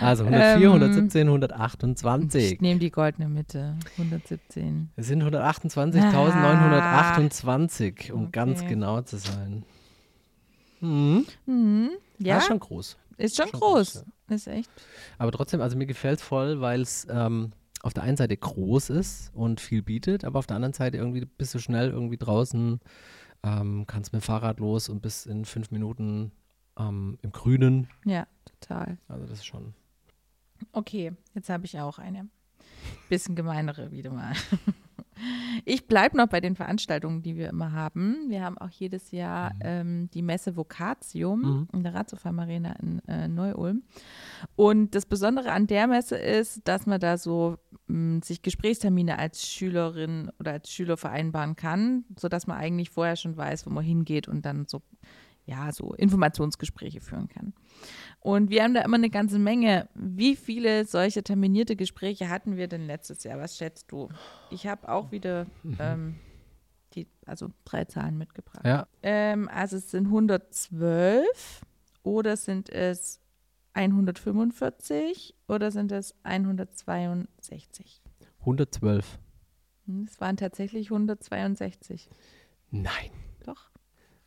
Also 0.00 0.24
104, 0.24 0.66
ähm, 0.66 0.72
117, 0.72 1.28
128. 1.28 2.52
Ich 2.52 2.60
nehme 2.60 2.80
die 2.80 2.90
goldene 2.90 3.28
Mitte, 3.28 3.76
117. 3.92 4.90
Es 4.96 5.06
sind 5.06 5.22
128.928, 5.22 8.10
um 8.12 8.22
okay. 8.22 8.30
ganz 8.32 8.66
genau 8.66 9.02
zu 9.02 9.18
sein. 9.18 9.64
Mhm. 10.80 11.26
Mhm. 11.46 11.90
Ja. 12.18 12.34
Das 12.34 12.42
ist 12.44 12.48
schon 12.48 12.60
groß. 12.60 12.96
Ist 13.16 13.36
schon, 13.36 13.48
schon 13.48 13.60
groß. 13.60 13.92
groß 13.92 13.94
ja. 13.94 14.02
Ist 14.34 14.48
echt. 14.48 14.70
Aber 15.18 15.32
trotzdem, 15.32 15.60
also 15.60 15.76
mir 15.76 15.86
gefällt 15.86 16.20
es 16.20 16.24
voll, 16.24 16.60
weil 16.60 16.80
es 16.80 17.06
ähm, 17.10 17.52
auf 17.82 17.94
der 17.94 18.02
einen 18.02 18.16
Seite 18.16 18.36
groß 18.36 18.90
ist 18.90 19.34
und 19.34 19.60
viel 19.60 19.82
bietet, 19.82 20.24
aber 20.24 20.38
auf 20.38 20.46
der 20.46 20.56
anderen 20.56 20.74
Seite 20.74 20.98
irgendwie 20.98 21.24
bist 21.24 21.54
du 21.54 21.58
schnell 21.58 21.90
irgendwie 21.90 22.18
draußen, 22.18 22.80
ähm, 23.42 23.84
kannst 23.86 24.12
mit 24.12 24.22
dem 24.22 24.24
Fahrrad 24.24 24.60
los 24.60 24.88
und 24.88 25.00
bist 25.00 25.26
in 25.26 25.44
fünf 25.44 25.70
Minuten 25.70 26.32
ähm, 26.78 27.18
im 27.22 27.32
Grünen. 27.32 27.88
Ja, 28.04 28.26
total. 28.44 28.98
Also 29.08 29.26
das 29.26 29.38
ist 29.38 29.46
schon. 29.46 29.74
Okay, 30.72 31.12
jetzt 31.34 31.48
habe 31.48 31.64
ich 31.64 31.78
auch 31.80 31.98
eine. 31.98 32.28
Bisschen 33.08 33.34
gemeinere 33.34 33.90
wieder 33.90 34.10
mal. 34.10 34.32
Ich 35.64 35.86
bleibe 35.86 36.16
noch 36.16 36.28
bei 36.28 36.40
den 36.40 36.56
Veranstaltungen, 36.56 37.22
die 37.22 37.36
wir 37.36 37.48
immer 37.50 37.72
haben. 37.72 38.28
Wir 38.28 38.42
haben 38.42 38.58
auch 38.58 38.70
jedes 38.70 39.10
Jahr 39.10 39.54
mhm. 39.54 39.60
ähm, 39.62 40.10
die 40.14 40.22
Messe 40.22 40.56
Vocatium 40.56 41.40
mhm. 41.40 41.68
in 41.72 41.82
der 41.82 41.94
Ratsofam 41.94 42.38
Arena 42.38 42.72
in 42.80 43.00
äh, 43.06 43.28
Neu-Ulm. 43.28 43.82
Und 44.56 44.94
das 44.94 45.06
Besondere 45.06 45.52
an 45.52 45.66
der 45.66 45.86
Messe 45.86 46.16
ist, 46.16 46.66
dass 46.66 46.86
man 46.86 47.00
da 47.00 47.18
so 47.18 47.56
mh, 47.88 48.18
mm, 48.18 48.22
sich 48.22 48.42
Gesprächstermine 48.42 49.18
als 49.18 49.46
Schülerin 49.46 50.30
oder 50.38 50.52
als 50.52 50.72
Schüler 50.72 50.96
vereinbaren 50.96 51.56
kann, 51.56 52.04
sodass 52.18 52.46
man 52.46 52.58
eigentlich 52.58 52.90
vorher 52.90 53.16
schon 53.16 53.36
weiß, 53.36 53.66
wo 53.66 53.70
man 53.70 53.84
hingeht 53.84 54.28
und 54.28 54.44
dann 54.46 54.66
so 54.66 54.82
ja, 55.50 55.72
so 55.72 55.94
Informationsgespräche 55.94 57.00
führen 57.00 57.28
kann. 57.28 57.52
Und 58.20 58.50
wir 58.50 58.62
haben 58.62 58.72
da 58.72 58.82
immer 58.82 58.96
eine 58.96 59.10
ganze 59.10 59.38
Menge. 59.38 59.88
Wie 59.94 60.36
viele 60.36 60.84
solche 60.84 61.24
terminierte 61.24 61.74
Gespräche 61.74 62.28
hatten 62.28 62.56
wir 62.56 62.68
denn 62.68 62.86
letztes 62.86 63.24
Jahr? 63.24 63.38
Was 63.40 63.56
schätzt 63.56 63.90
du? 63.90 64.08
Ich 64.50 64.66
habe 64.68 64.88
auch 64.88 65.10
wieder 65.10 65.46
mhm. 65.64 65.76
ähm, 65.80 66.14
die, 66.94 67.08
also 67.26 67.48
drei 67.64 67.84
Zahlen 67.84 68.16
mitgebracht. 68.16 68.64
Ja. 68.64 68.86
Ähm, 69.02 69.48
also 69.48 69.76
es 69.76 69.90
sind 69.90 70.06
112 70.06 71.62
oder 72.04 72.36
sind 72.36 72.70
es 72.70 73.20
145 73.72 75.34
oder 75.48 75.72
sind 75.72 75.90
es 75.90 76.14
162? 76.22 78.02
112. 78.40 79.18
Hm, 79.86 80.06
es 80.08 80.20
waren 80.20 80.36
tatsächlich 80.36 80.92
162. 80.92 82.08
Nein. 82.70 83.10
Doch. 83.44 83.70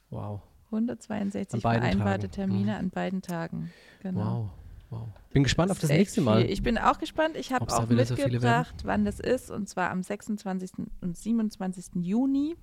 Wow. 0.09 0.41
162 0.73 1.61
vereinbarte 1.61 2.29
Tagen. 2.29 2.31
Termine 2.31 2.71
mhm. 2.73 2.77
an 2.77 2.89
beiden 2.89 3.21
Tagen. 3.21 3.71
Genau. 4.01 4.49
Wow. 4.89 4.99
wow. 4.99 5.07
Bin 5.31 5.43
gespannt 5.43 5.69
das 5.69 5.77
auf 5.77 5.81
das 5.81 5.89
nächste 5.89 6.21
Mal. 6.21 6.41
Viel. 6.41 6.51
Ich 6.51 6.63
bin 6.63 6.77
auch 6.77 6.99
gespannt. 6.99 7.35
Ich 7.37 7.51
habe 7.51 7.67
auch 7.67 7.87
mitgebracht, 7.87 8.75
so 8.81 8.87
wann 8.87 9.05
das 9.05 9.19
ist, 9.19 9.49
und 9.49 9.67
zwar 9.69 9.91
am 9.91 10.03
26. 10.03 10.71
und 11.01 11.17
27. 11.17 11.85
Juni. 11.95 12.55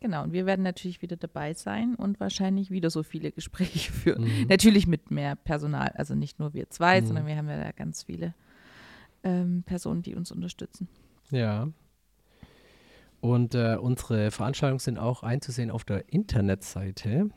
Genau, 0.00 0.22
und 0.22 0.32
wir 0.32 0.46
werden 0.46 0.62
natürlich 0.62 1.02
wieder 1.02 1.16
dabei 1.16 1.52
sein 1.52 1.94
und 1.94 2.20
wahrscheinlich 2.20 2.70
wieder 2.70 2.88
so 2.88 3.02
viele 3.02 3.32
Gespräche 3.32 3.92
führen. 3.92 4.24
Mhm. 4.24 4.46
Natürlich 4.48 4.86
mit 4.86 5.10
mehr 5.10 5.36
Personal, 5.36 5.88
also 5.94 6.14
nicht 6.14 6.38
nur 6.38 6.54
wir 6.54 6.70
zwei, 6.70 7.00
mhm. 7.00 7.06
sondern 7.06 7.26
wir 7.26 7.36
haben 7.36 7.48
ja 7.48 7.62
da 7.62 7.70
ganz 7.72 8.04
viele 8.04 8.34
ähm, 9.22 9.62
Personen, 9.64 10.02
die 10.02 10.14
uns 10.14 10.32
unterstützen. 10.32 10.88
Ja, 11.30 11.68
und 13.20 13.54
äh, 13.54 13.76
unsere 13.76 14.30
Veranstaltungen 14.30 14.78
sind 14.78 14.98
auch 14.98 15.22
einzusehen 15.22 15.70
auf 15.70 15.84
der 15.84 16.12
Internetseite. 16.12 17.30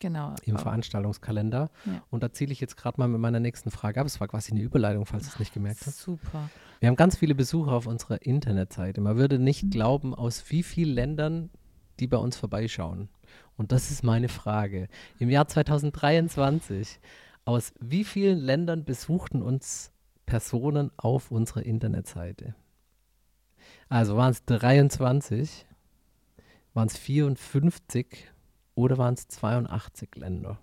Genau. 0.00 0.34
Im 0.44 0.56
auch. 0.56 0.62
Veranstaltungskalender. 0.62 1.70
Ja. 1.84 2.02
Und 2.10 2.22
da 2.22 2.32
ziele 2.32 2.52
ich 2.52 2.60
jetzt 2.60 2.76
gerade 2.76 2.98
mal 2.98 3.06
mit 3.06 3.20
meiner 3.20 3.40
nächsten 3.40 3.70
Frage 3.70 4.00
ab. 4.00 4.06
Es 4.06 4.18
war 4.18 4.28
quasi 4.28 4.52
eine 4.52 4.62
Überleitung, 4.62 5.04
falls 5.04 5.24
du 5.24 5.30
es 5.30 5.38
nicht 5.38 5.52
gemerkt 5.52 5.86
hast. 5.86 6.00
Super. 6.00 6.48
Wir 6.80 6.88
haben 6.88 6.96
ganz 6.96 7.16
viele 7.16 7.34
Besucher 7.34 7.72
auf 7.72 7.86
unserer 7.86 8.22
Internetseite. 8.22 9.00
Man 9.00 9.16
würde 9.16 9.38
nicht 9.38 9.64
mhm. 9.64 9.70
glauben, 9.70 10.14
aus 10.14 10.44
wie 10.48 10.62
vielen 10.62 10.94
Ländern 10.94 11.50
die 12.00 12.06
bei 12.06 12.16
uns 12.16 12.36
vorbeischauen. 12.36 13.08
Und 13.56 13.72
das 13.72 13.90
ist 13.90 14.02
meine 14.02 14.28
Frage. 14.28 14.88
Im 15.18 15.30
Jahr 15.30 15.46
2023, 15.46 16.98
aus 17.44 17.74
wie 17.78 18.04
vielen 18.04 18.38
Ländern 18.38 18.84
besuchten 18.84 19.42
uns 19.42 19.92
Personen 20.26 20.90
auf 20.96 21.30
unserer 21.30 21.62
Internetseite? 21.62 22.54
Also 23.90 24.16
waren 24.16 24.30
es 24.30 24.44
23, 24.44 25.66
waren 26.74 26.86
es 26.86 26.96
54 26.96 28.28
oder 28.76 28.96
waren 28.98 29.14
es 29.14 29.26
82 29.26 30.14
Länder? 30.14 30.60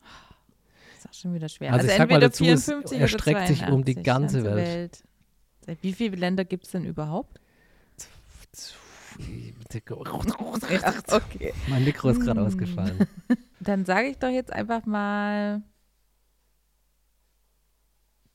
Das 0.00 0.98
ist 0.98 1.08
auch 1.10 1.12
schon 1.12 1.34
wieder 1.34 1.48
schwer. 1.50 1.74
Also, 1.74 1.82
also 1.82 1.92
ich 1.92 1.98
sag 1.98 2.10
mal 2.10 2.20
dazu, 2.20 2.44
es 2.46 2.68
erstreckt 2.90 3.48
sich 3.48 3.68
um 3.68 3.84
die 3.84 3.96
ganze, 3.96 4.42
ganze 4.42 4.56
Welt. 4.56 5.04
Welt. 5.66 5.78
Wie 5.82 5.92
viele 5.92 6.16
Länder 6.16 6.46
gibt 6.46 6.64
es 6.64 6.72
denn 6.72 6.86
überhaupt? 6.86 7.38
okay. 11.12 11.52
Mein 11.68 11.84
Mikro 11.84 12.08
ist 12.08 12.20
gerade 12.20 12.40
hm. 12.40 12.46
ausgefallen. 12.46 13.06
Dann 13.60 13.84
sage 13.84 14.08
ich 14.08 14.18
doch 14.18 14.30
jetzt 14.30 14.52
einfach 14.52 14.86
mal 14.86 15.62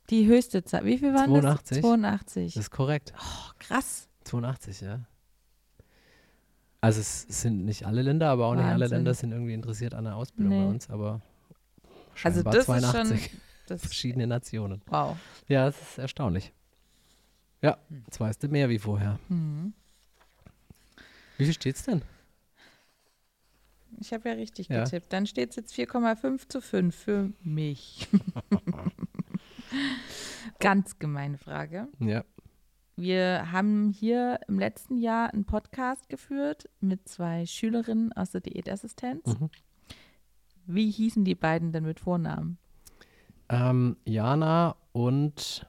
die 0.10 0.28
höchste 0.28 0.64
Zahl. 0.64 0.86
Wie 0.86 0.98
viel 0.98 1.14
waren 1.14 1.30
82. 1.30 1.78
das? 1.78 1.82
82. 1.82 2.54
Das 2.54 2.64
ist 2.66 2.72
korrekt. 2.72 3.14
Oh, 3.18 3.52
krass. 3.60 4.08
82, 4.26 4.82
ja. 4.82 5.02
Also 6.82 7.02
es 7.02 7.24
sind 7.24 7.66
nicht 7.66 7.86
alle 7.86 8.02
Länder, 8.02 8.30
aber 8.30 8.46
auch 8.46 8.52
Wahnsinn. 8.52 8.66
nicht 8.66 8.74
alle 8.74 8.88
Länder 8.88 9.14
sind 9.14 9.32
irgendwie 9.32 9.54
interessiert 9.54 9.94
an 9.94 10.06
der 10.06 10.16
Ausbildung 10.16 10.54
nee. 10.54 10.64
bei 10.64 10.70
uns, 10.70 10.90
aber 10.90 11.22
also 12.24 12.44
das 12.44 12.66
82 12.66 13.18
ist 13.18 13.32
schon, 13.32 13.40
das 13.68 13.82
verschiedene 13.86 14.28
Nationen. 14.28 14.82
Wow. 14.88 15.18
Ja, 15.48 15.66
das 15.66 15.82
ist 15.82 15.98
erstaunlich. 15.98 16.54
Ja, 17.62 17.78
jetzt 18.06 18.20
weißt 18.20 18.44
du 18.44 18.48
mehr 18.48 18.70
wie 18.70 18.80
vorher. 18.80 19.20
Mhm. 19.28 19.74
Wie 21.38 21.46
viel 21.46 21.54
steht's 21.54 21.84
denn? 21.84 22.02
Ich 24.00 24.14
habe 24.14 24.30
ja 24.30 24.36
richtig 24.36 24.70
ja. 24.70 24.84
getippt. 24.84 25.12
Dann 25.12 25.26
steht 25.26 25.50
es 25.50 25.56
jetzt 25.58 25.74
4,5 25.74 26.48
zu 26.48 26.62
5 26.62 26.96
für 26.96 27.32
mich. 27.44 28.08
Ganz 30.60 31.00
gemeine 31.00 31.38
Frage. 31.38 31.88
Ja. 32.00 32.24
Wir 32.96 33.52
haben 33.52 33.92
hier 33.92 34.42
im 34.48 34.60
letzten 34.60 34.98
Jahr 34.98 35.34
einen 35.34 35.46
Podcast 35.46 36.10
geführt 36.10 36.70
mit 36.82 37.08
zwei 37.08 37.46
Schülerinnen 37.46 38.12
aus 38.14 38.32
der 38.32 38.42
Diätassistenz. 38.42 39.26
Mhm. 39.26 39.50
Wie 40.66 40.92
hießen 40.92 41.24
die 41.24 41.36
beiden 41.36 41.72
denn 41.72 41.86
mit 41.86 42.00
Vornamen? 42.00 42.58
Ähm, 43.48 43.96
Jana 44.04 44.76
und 44.92 45.66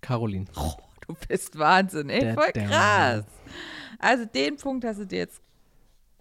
Caroline. 0.00 0.46
Oh, 0.56 0.74
du 1.06 1.14
bist 1.28 1.58
Wahnsinn, 1.58 2.10
ey, 2.10 2.34
voll 2.34 2.52
krass. 2.52 3.24
Also 3.98 4.24
den 4.26 4.56
Punkt 4.56 4.84
hast 4.84 4.98
du 5.00 5.06
dir 5.06 5.18
jetzt 5.20 5.40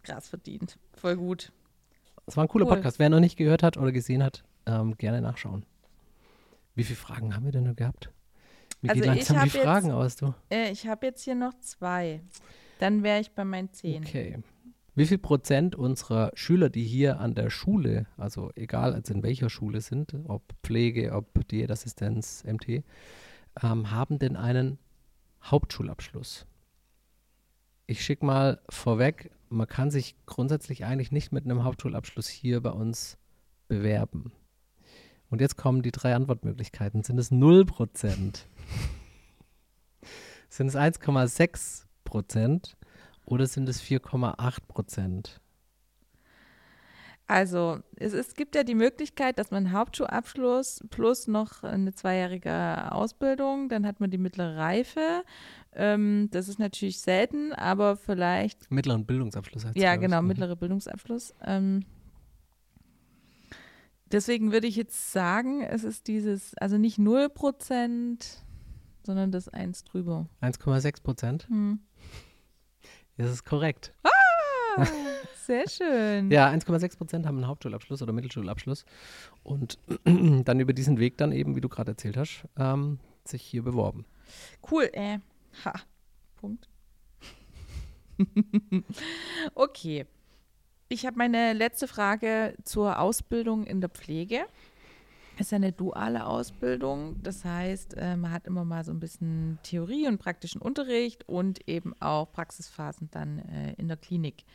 krass 0.04 0.30
verdient. 0.30 0.78
Voll 0.94 1.18
gut. 1.18 1.52
Das 2.26 2.38
war 2.38 2.46
ein 2.46 2.48
cooler 2.48 2.66
cool. 2.66 2.76
Podcast. 2.76 3.00
Wer 3.00 3.10
noch 3.10 3.20
nicht 3.20 3.36
gehört 3.36 3.64
hat 3.64 3.78
oder 3.78 3.92
gesehen 3.92 4.24
hat, 4.24 4.44
ähm, 4.66 4.96
gerne 4.98 5.22
nachschauen. 5.22 5.66
Wie 6.76 6.84
viele 6.84 6.98
Fragen 6.98 7.36
haben 7.36 7.46
wir 7.46 7.52
denn 7.52 7.64
nur 7.64 7.74
gehabt? 7.74 8.12
Wie 8.82 8.90
also 8.90 9.02
geht 9.02 9.10
langsam 9.10 9.44
die 9.44 9.50
Fragen 9.50 9.88
jetzt, 9.88 9.96
aus, 9.96 10.16
du? 10.18 10.34
Äh, 10.50 10.72
ich 10.72 10.88
habe 10.88 11.06
jetzt 11.08 11.24
hier 11.24 11.36
noch 11.36 11.54
zwei. 11.60 12.22
Dann 12.80 13.04
wäre 13.04 13.22
ich 13.22 13.32
bei 13.32 13.46
meinen 13.46 13.72
zehn. 13.72 14.04
Okay. 14.04 14.40
Wie 14.98 15.06
viel 15.06 15.18
Prozent 15.18 15.76
unserer 15.76 16.32
Schüler, 16.36 16.70
die 16.70 16.84
hier 16.84 17.20
an 17.20 17.36
der 17.36 17.50
Schule, 17.50 18.06
also 18.16 18.52
egal 18.56 18.94
als 18.94 19.10
in 19.10 19.24
welcher 19.24 19.50
Schule 19.50 19.82
sind, 19.82 20.16
ob 20.28 20.44
Pflege, 20.64 21.12
ob 21.12 21.48
Diätassistenz, 21.50 22.44
MT, 22.46 22.84
ähm, 23.62 23.92
haben 23.92 24.20
denn 24.20 24.38
einen 24.38 24.78
Hauptschulabschluss? 25.44 26.46
Ich 27.88 28.04
schicke 28.04 28.26
mal 28.26 28.62
vorweg, 28.70 29.32
man 29.50 29.68
kann 29.68 29.92
sich 29.92 30.16
grundsätzlich 30.26 30.86
eigentlich 30.86 31.12
nicht 31.12 31.32
mit 31.32 31.44
einem 31.44 31.64
Hauptschulabschluss 31.64 32.28
hier 32.28 32.62
bei 32.62 32.72
uns 32.72 33.18
bewerben. 33.68 34.32
Und 35.36 35.42
jetzt 35.42 35.58
kommen 35.58 35.82
die 35.82 35.92
drei 35.92 36.16
Antwortmöglichkeiten. 36.16 37.04
Sind 37.04 37.18
es 37.18 37.30
0%? 37.30 37.68
sind 40.50 40.68
es 40.68 40.78
1,6% 40.78 42.76
oder 43.26 43.46
sind 43.46 43.68
es 43.68 43.84
4,8%? 43.84 45.32
Also, 47.28 47.80
es, 47.98 48.14
es 48.14 48.36
gibt 48.36 48.56
ja 48.56 48.64
die 48.64 48.76
Möglichkeit, 48.76 49.38
dass 49.38 49.52
man 49.52 49.74
Hauptschulabschluss 49.74 50.86
plus 50.90 51.28
noch 51.28 51.64
eine 51.64 51.94
zweijährige 51.94 52.94
Ausbildung, 52.94 53.68
dann 53.68 53.86
hat 53.86 54.00
man 54.00 54.10
die 54.12 54.18
mittlere 54.18 54.56
Reife. 54.56 55.26
Ähm, 55.74 56.30
das 56.32 56.48
ist 56.48 56.60
natürlich 56.60 57.02
selten, 57.02 57.52
aber 57.52 57.98
vielleicht. 57.98 58.72
Mittleren 58.72 59.06
Bildungsabschluss 59.06 59.66
heißt 59.66 59.76
Ja, 59.76 59.98
genau, 59.98 60.22
mittlere 60.22 60.56
Bildungsabschluss. 60.56 61.34
Ähm, 61.44 61.84
deswegen 64.16 64.52
würde 64.54 64.66
ich 64.66 64.78
jetzt 64.78 65.12
sagen, 65.12 65.62
es 65.62 65.84
ist 65.84 66.08
dieses, 66.08 66.56
also 66.58 66.78
nicht 66.78 66.98
0 66.98 67.30
Prozent, 67.30 68.44
sondern 69.04 69.32
das 69.32 69.50
1 69.50 69.84
drüber. 69.84 70.28
1,6 70.42 71.04
Prozent? 71.04 71.48
Hm. 71.50 71.80
Das 73.18 73.30
ist 73.30 73.44
korrekt. 73.44 73.94
Ah, 74.04 74.86
sehr 75.46 75.70
schön. 75.70 76.32
ja, 76.32 76.50
1,6 76.50 76.98
Prozent 76.98 77.26
haben 77.26 77.38
einen 77.38 77.48
Hauptschulabschluss 77.48 78.02
oder 78.02 78.14
Mittelschulabschluss 78.14 78.86
und 79.44 79.80
dann 80.06 80.60
über 80.60 80.74
diesen 80.74 80.98
Weg 80.98 81.18
dann 81.18 81.32
eben, 81.32 81.56
wie 81.56 81.62
du 81.62 81.70
gerade 81.70 81.92
erzählt 81.92 82.18
hast, 82.18 82.46
ähm, 82.58 83.00
sich 83.26 83.42
hier 83.42 83.64
beworben. 83.64 84.06
Cool, 84.72 84.90
äh. 84.94 85.20
Ha. 85.66 85.74
Punkt. 86.36 86.70
okay. 89.56 90.06
Ich 90.88 91.08
habe 91.08 91.18
meine 91.18 91.54
letzte 91.54 91.88
Frage 91.88 92.56
zur 92.64 93.00
Ausbildung 93.00 93.66
in 93.66 93.82
der 93.82 93.90
Pflege. 93.90 94.46
Es 95.38 95.48
ist 95.48 95.54
eine 95.54 95.72
duale 95.72 96.28
Ausbildung. 96.28 97.22
Das 97.24 97.44
heißt, 97.44 97.96
äh, 97.98 98.16
man 98.16 98.32
hat 98.32 98.46
immer 98.46 98.66
mal 98.66 98.86
so 98.86 98.92
ein 98.92 99.00
bisschen 99.00 99.58
Theorie 99.64 100.08
und 100.08 100.20
praktischen 100.20 100.62
Unterricht 100.62 101.28
und 101.28 101.68
eben 101.68 102.00
auch 102.02 102.32
Praxisphasen 102.32 103.10
dann 103.10 103.40
äh, 103.40 103.74
in 103.74 103.88
der 103.88 103.98
Klinik. 103.98 104.46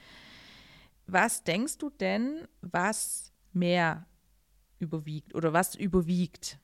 Was 1.08 1.42
denkst 1.42 1.78
du 1.78 1.90
denn, 1.90 2.46
was 2.60 3.32
mehr 3.52 4.06
überwiegt 4.78 5.34
oder 5.34 5.52
was 5.52 5.74
überwiegt? 5.74 6.60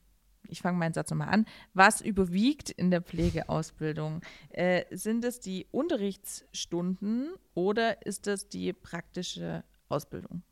Ich 0.49 0.61
fange 0.61 0.77
meinen 0.77 0.93
Satz 0.93 1.09
nochmal 1.09 1.29
an. 1.29 1.45
Was 1.73 2.01
überwiegt 2.01 2.69
in 2.69 2.91
der 2.91 3.01
Pflegeausbildung? 3.01 4.21
Äh, 4.49 4.85
sind 4.95 5.23
es 5.23 5.39
die 5.39 5.67
Unterrichtsstunden 5.71 7.29
oder 7.53 8.05
ist 8.05 8.27
es 8.27 8.49
die 8.49 8.73
praktische 8.73 9.63
Ausbildung? 9.89 10.43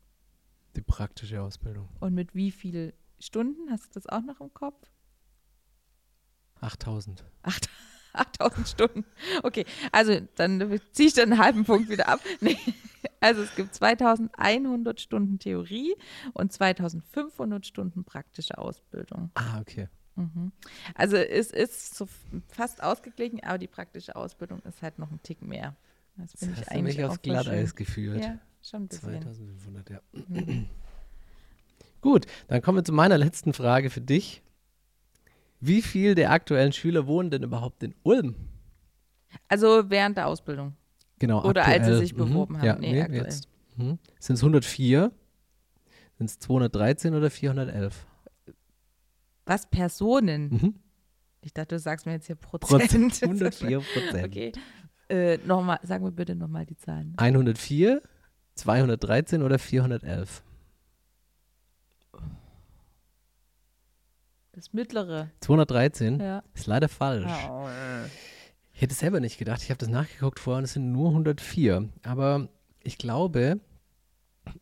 Die 0.74 0.82
praktische 0.82 1.40
Ausbildung. 1.40 1.88
Und 2.00 2.14
mit 2.14 2.34
wie 2.34 2.50
viel 2.50 2.94
Stunden? 3.18 3.70
Hast 3.70 3.86
du 3.86 4.00
das 4.00 4.06
auch 4.06 4.22
noch 4.22 4.40
im 4.40 4.52
Kopf? 4.52 4.90
8000. 6.60 7.24
8000 7.42 7.65
Stunden. 8.66 9.04
Okay, 9.42 9.64
also 9.92 10.20
dann 10.36 10.80
ziehe 10.92 11.08
ich 11.08 11.14
dann 11.14 11.32
einen 11.32 11.40
halben 11.40 11.64
Punkt 11.64 11.88
wieder 11.88 12.08
ab. 12.08 12.20
Nee. 12.40 12.56
Also 13.20 13.42
es 13.42 13.54
gibt 13.54 13.74
2100 13.74 15.00
Stunden 15.00 15.38
Theorie 15.38 15.94
und 16.32 16.52
2500 16.52 17.66
Stunden 17.66 18.04
praktische 18.04 18.58
Ausbildung. 18.58 19.30
Ah, 19.34 19.60
okay. 19.60 19.88
Mhm. 20.16 20.52
Also 20.94 21.16
es 21.16 21.50
ist 21.50 21.94
so 21.94 22.08
fast 22.48 22.82
ausgeglichen, 22.82 23.42
aber 23.42 23.58
die 23.58 23.66
praktische 23.66 24.16
Ausbildung 24.16 24.60
ist 24.62 24.82
halt 24.82 24.98
noch 24.98 25.10
ein 25.10 25.22
Tick 25.22 25.42
mehr. 25.42 25.76
Das 26.16 26.32
finde 26.32 26.60
ich 26.60 26.68
eigentlich 26.70 26.96
mich 26.96 27.04
aufs 27.04 27.20
Glatteis 27.20 27.74
geführt. 27.74 28.24
Ja, 28.24 28.38
schon 28.62 28.84
ein 28.84 28.88
bisschen. 28.88 29.22
2500, 29.22 29.90
ja. 29.90 30.00
Mhm. 30.12 30.68
Gut, 32.00 32.26
dann 32.48 32.62
kommen 32.62 32.78
wir 32.78 32.84
zu 32.84 32.92
meiner 32.92 33.18
letzten 33.18 33.52
Frage 33.52 33.90
für 33.90 34.00
dich. 34.00 34.42
Wie 35.60 35.82
viele 35.82 36.14
der 36.14 36.30
aktuellen 36.30 36.72
Schüler 36.72 37.06
wohnen 37.06 37.30
denn 37.30 37.42
überhaupt 37.42 37.82
in 37.82 37.94
Ulm? 38.02 38.34
Also 39.48 39.88
während 39.88 40.16
der 40.16 40.26
Ausbildung. 40.26 40.74
Genau. 41.18 41.44
Oder 41.44 41.62
aktuell. 41.62 41.80
als 41.80 41.88
sie 41.88 41.98
sich 41.98 42.14
beworben 42.14 42.54
mhm. 42.54 42.58
haben. 42.58 42.66
Ja, 42.66 42.76
nee, 42.76 42.92
nee 42.92 43.02
aktuell. 43.02 43.24
Jetzt. 43.24 43.48
Mhm. 43.76 43.98
Sind 44.18 44.34
es 44.34 44.42
104? 44.42 45.12
Sind 46.18 46.30
es 46.30 46.38
213 46.38 47.14
oder 47.14 47.30
411? 47.30 48.06
Was, 49.44 49.66
Personen? 49.70 50.48
Mhm. 50.50 50.74
Ich 51.40 51.52
dachte, 51.52 51.76
du 51.76 51.78
sagst 51.78 52.06
mir 52.06 52.12
jetzt 52.12 52.26
hier 52.26 52.36
Prozent. 52.36 52.82
Prozent 52.82 53.18
104 53.22 53.80
Prozent. 53.94 54.26
okay. 54.26 54.52
Äh, 55.08 55.38
nochmal, 55.46 55.78
sagen 55.82 56.04
wir 56.04 56.10
bitte 56.10 56.34
nochmal 56.34 56.66
die 56.66 56.76
Zahlen. 56.76 57.14
104, 57.16 58.02
213 58.56 59.42
oder 59.42 59.58
411? 59.58 60.42
Das 64.56 64.72
mittlere. 64.72 65.30
213? 65.40 66.18
Ja. 66.18 66.42
Ist 66.54 66.66
leider 66.66 66.88
falsch. 66.88 67.30
Oh. 67.50 67.68
Ich 68.72 68.80
hätte 68.80 68.94
es 68.94 69.00
selber 69.00 69.20
nicht 69.20 69.36
gedacht. 69.36 69.62
Ich 69.62 69.68
habe 69.68 69.76
das 69.76 69.90
nachgeguckt 69.90 70.40
vorher 70.40 70.58
und 70.58 70.64
es 70.64 70.72
sind 70.72 70.92
nur 70.92 71.10
104. 71.10 71.90
Aber 72.04 72.48
ich 72.82 72.96
glaube, 72.96 73.60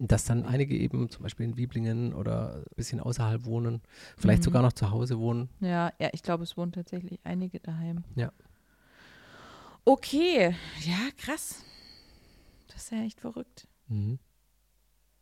dass 0.01 0.25
dann 0.25 0.47
einige 0.47 0.77
eben 0.77 1.09
zum 1.11 1.23
Beispiel 1.23 1.47
in 1.47 1.57
Wieblingen 1.57 2.13
oder 2.13 2.57
ein 2.57 2.65
bisschen 2.75 2.99
außerhalb 2.99 3.45
wohnen, 3.45 3.83
vielleicht 4.19 4.41
mhm. 4.41 4.45
sogar 4.47 4.63
noch 4.63 4.73
zu 4.73 4.91
Hause 4.91 5.21
wohnen. 5.21 5.49
Ja, 5.61 5.93
ja, 6.01 6.09
ich 6.13 6.25
glaube, 6.25 6.43
es 6.43 6.57
wohnen 6.57 6.73
tatsächlich 6.73 7.21
einige 7.23 7.61
daheim. 7.61 8.03
Ja. 8.17 8.33
Okay, 9.85 10.57
ja, 10.81 10.99
krass. 11.17 11.63
Das 12.67 12.83
ist 12.83 12.91
ja 12.91 12.99
echt 13.05 13.21
verrückt. 13.21 13.69
Mhm. 13.87 14.19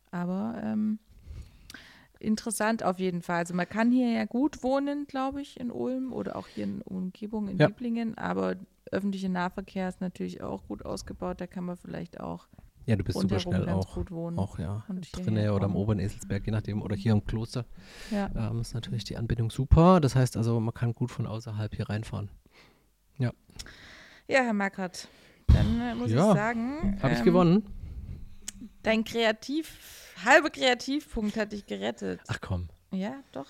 Aber 0.09 0.59
ähm, 0.63 0.97
interessant 2.23 2.83
auf 2.83 2.99
jeden 2.99 3.21
Fall. 3.21 3.37
Also 3.37 3.53
man 3.53 3.67
kann 3.67 3.91
hier 3.91 4.11
ja 4.11 4.25
gut 4.25 4.63
wohnen, 4.63 5.05
glaube 5.07 5.41
ich, 5.41 5.59
in 5.59 5.71
Ulm 5.71 6.13
oder 6.13 6.35
auch 6.35 6.47
hier 6.47 6.63
in 6.65 6.81
Umgebung 6.81 7.47
in 7.47 7.57
ja. 7.57 7.67
Lieblingen, 7.67 8.17
aber 8.17 8.55
öffentlicher 8.91 9.29
Nahverkehr 9.29 9.89
ist 9.89 10.01
natürlich 10.01 10.41
auch 10.41 10.67
gut 10.67 10.85
ausgebaut. 10.85 11.41
Da 11.41 11.47
kann 11.47 11.65
man 11.65 11.77
vielleicht 11.77 12.19
auch 12.19 12.47
ja, 12.85 12.97
du 12.97 13.03
bist 13.03 13.17
super 13.17 13.39
schnell 13.39 13.69
auch, 13.69 13.97
auch 14.35 14.59
ja, 14.59 14.83
drinnen 15.13 15.49
oder 15.51 15.65
am 15.65 15.75
oberen 15.77 15.99
Eselsberg, 15.99 16.45
je 16.45 16.51
nachdem, 16.51 16.81
oder 16.81 16.95
hier 16.97 17.13
im 17.13 17.25
Kloster. 17.25 17.65
Ja. 18.11 18.29
Ähm, 18.35 18.59
ist 18.59 18.73
natürlich 18.73 19.05
die 19.05 19.15
Anbindung 19.15 19.51
super. 19.51 20.01
Das 20.01 20.15
heißt 20.15 20.35
also, 20.35 20.59
man 20.59 20.73
kann 20.73 20.93
gut 20.93 21.09
von 21.09 21.25
außerhalb 21.25 21.73
hier 21.73 21.89
reinfahren. 21.89 22.29
Ja. 23.19 23.31
Ja, 24.27 24.41
Herr 24.43 24.53
Markert, 24.53 25.07
dann 25.47 25.79
äh, 25.79 25.95
muss 25.95 26.11
ja. 26.11 26.29
ich 26.29 26.37
sagen. 26.37 26.99
Habe 27.01 27.13
ich 27.13 27.19
ähm, 27.19 27.25
gewonnen? 27.25 27.82
Dein 28.83 29.05
Kreativ, 29.05 30.11
halbe 30.25 30.51
Kreativpunkt 30.51 31.37
hat 31.37 31.53
dich 31.53 31.65
gerettet. 31.65 32.19
Ach 32.27 32.39
komm. 32.41 32.67
Ja, 32.91 33.15
doch. 33.31 33.47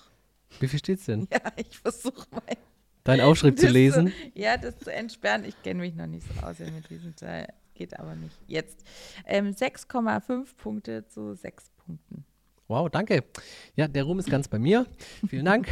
Wie 0.60 0.68
viel 0.68 0.78
steht's 0.78 1.06
denn? 1.06 1.26
Ja, 1.32 1.40
ich 1.56 1.76
versuche 1.76 2.26
mal. 2.30 2.56
Deinen 3.02 3.20
Aufschrift 3.20 3.58
zu 3.58 3.66
lesen? 3.66 4.08
Zu, 4.08 4.38
ja, 4.40 4.56
das 4.56 4.78
zu 4.78 4.92
entsperren. 4.92 5.44
Ich 5.44 5.60
kenne 5.62 5.80
mich 5.80 5.94
noch 5.96 6.06
nicht 6.06 6.24
so 6.26 6.46
aus 6.46 6.60
mit 6.60 6.88
diesem 6.88 7.16
Teil. 7.16 7.52
Geht 7.74 7.98
aber 7.98 8.14
nicht. 8.14 8.36
Jetzt. 8.46 8.84
Ähm, 9.26 9.50
6,5 9.50 10.56
Punkte 10.56 11.06
zu 11.08 11.34
6 11.34 11.70
Punkten. 11.84 12.24
Wow, 12.68 12.88
danke. 12.88 13.24
Ja, 13.74 13.88
der 13.88 14.04
Ruhm 14.04 14.20
ist 14.20 14.30
ganz 14.30 14.46
bei 14.46 14.60
mir. 14.60 14.86
Vielen 15.28 15.44
Dank. 15.44 15.68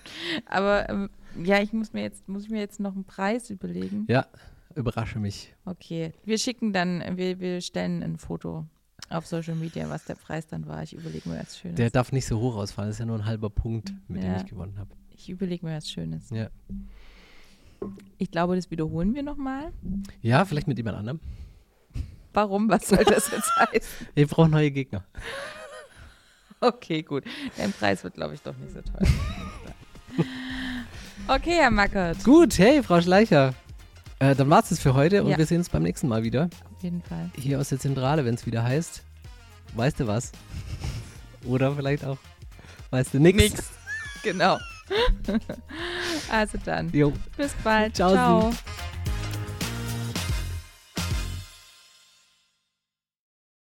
aber 0.46 0.90
ähm, 0.90 1.10
ja, 1.44 1.62
ich 1.62 1.72
muss 1.72 1.92
mir 1.92 2.02
jetzt, 2.02 2.28
muss 2.28 2.42
ich 2.42 2.50
mir 2.50 2.60
jetzt 2.60 2.80
noch 2.80 2.94
einen 2.94 3.04
Preis 3.04 3.50
überlegen. 3.50 4.04
Ja, 4.08 4.26
überrasche 4.74 5.20
mich. 5.20 5.54
Okay. 5.64 6.12
Wir 6.24 6.38
schicken 6.38 6.72
dann, 6.72 7.16
wir, 7.16 7.38
wir 7.38 7.60
stellen 7.60 8.02
ein 8.02 8.18
Foto 8.18 8.66
auf 9.08 9.26
Social 9.26 9.54
Media, 9.54 9.88
was 9.88 10.04
der 10.04 10.14
Preis 10.14 10.46
dann 10.46 10.66
war. 10.66 10.82
Ich 10.82 10.92
überlege 10.92 11.28
mir 11.28 11.38
was 11.38 11.58
Schönes. 11.58 11.76
Der 11.76 11.90
darf 11.90 12.12
nicht 12.12 12.26
so 12.26 12.40
hoch 12.40 12.56
ausfallen. 12.56 12.88
Das 12.88 12.96
ist 12.96 13.00
ja 13.00 13.06
nur 13.06 13.18
ein 13.18 13.26
halber 13.26 13.50
Punkt, 13.50 13.92
mit 14.08 14.22
ja. 14.22 14.34
dem 14.34 14.36
ich 14.44 14.46
gewonnen 14.46 14.78
habe. 14.78 14.90
Ich 15.10 15.30
überlege 15.30 15.64
mir 15.64 15.76
was 15.76 15.90
Schönes. 15.90 16.30
Ja. 16.30 16.48
Ich 18.18 18.30
glaube, 18.30 18.56
das 18.56 18.70
wiederholen 18.70 19.14
wir 19.14 19.22
nochmal. 19.22 19.72
Ja, 20.22 20.44
vielleicht 20.44 20.66
mit 20.66 20.76
jemand 20.78 20.98
anderem. 20.98 21.20
Warum? 22.32 22.68
Was 22.68 22.88
soll 22.88 23.04
das 23.04 23.30
jetzt 23.30 23.50
heißen? 23.56 24.08
Ich 24.14 24.26
brauche 24.28 24.48
neue 24.48 24.70
Gegner. 24.70 25.04
Okay, 26.60 27.02
gut. 27.02 27.24
Dein 27.56 27.72
Preis 27.72 28.02
wird, 28.02 28.14
glaube 28.14 28.34
ich, 28.34 28.42
doch 28.42 28.56
nicht 28.56 28.72
so 28.72 28.80
toll. 28.80 29.06
okay, 31.28 31.56
Herr 31.60 31.70
Mackert. 31.70 32.24
Gut, 32.24 32.58
hey, 32.58 32.82
Frau 32.82 33.00
Schleicher. 33.00 33.54
Äh, 34.18 34.34
dann 34.34 34.48
war 34.48 34.62
es 34.62 34.70
das 34.70 34.80
für 34.80 34.94
heute 34.94 35.22
und 35.22 35.30
ja. 35.30 35.38
wir 35.38 35.46
sehen 35.46 35.58
uns 35.58 35.68
beim 35.68 35.82
nächsten 35.82 36.08
Mal 36.08 36.22
wieder. 36.24 36.48
Jeden 36.82 37.02
Fall. 37.02 37.30
Hier 37.36 37.60
aus 37.60 37.70
der 37.70 37.78
Zentrale, 37.78 38.24
wenn 38.24 38.34
es 38.34 38.46
wieder 38.46 38.62
heißt. 38.62 39.02
Weißt 39.74 40.00
du 40.00 40.06
was? 40.06 40.32
Oder 41.44 41.74
vielleicht 41.74 42.04
auch, 42.04 42.18
weißt 42.90 43.14
du 43.14 43.20
nix. 43.20 43.36
Nix. 43.36 43.70
Genau. 44.22 44.58
also 46.30 46.58
dann. 46.64 46.90
Jo. 46.92 47.12
Bis 47.36 47.52
bald. 47.62 47.94
Ciao. 47.96 48.12
Ciao. 48.12 48.52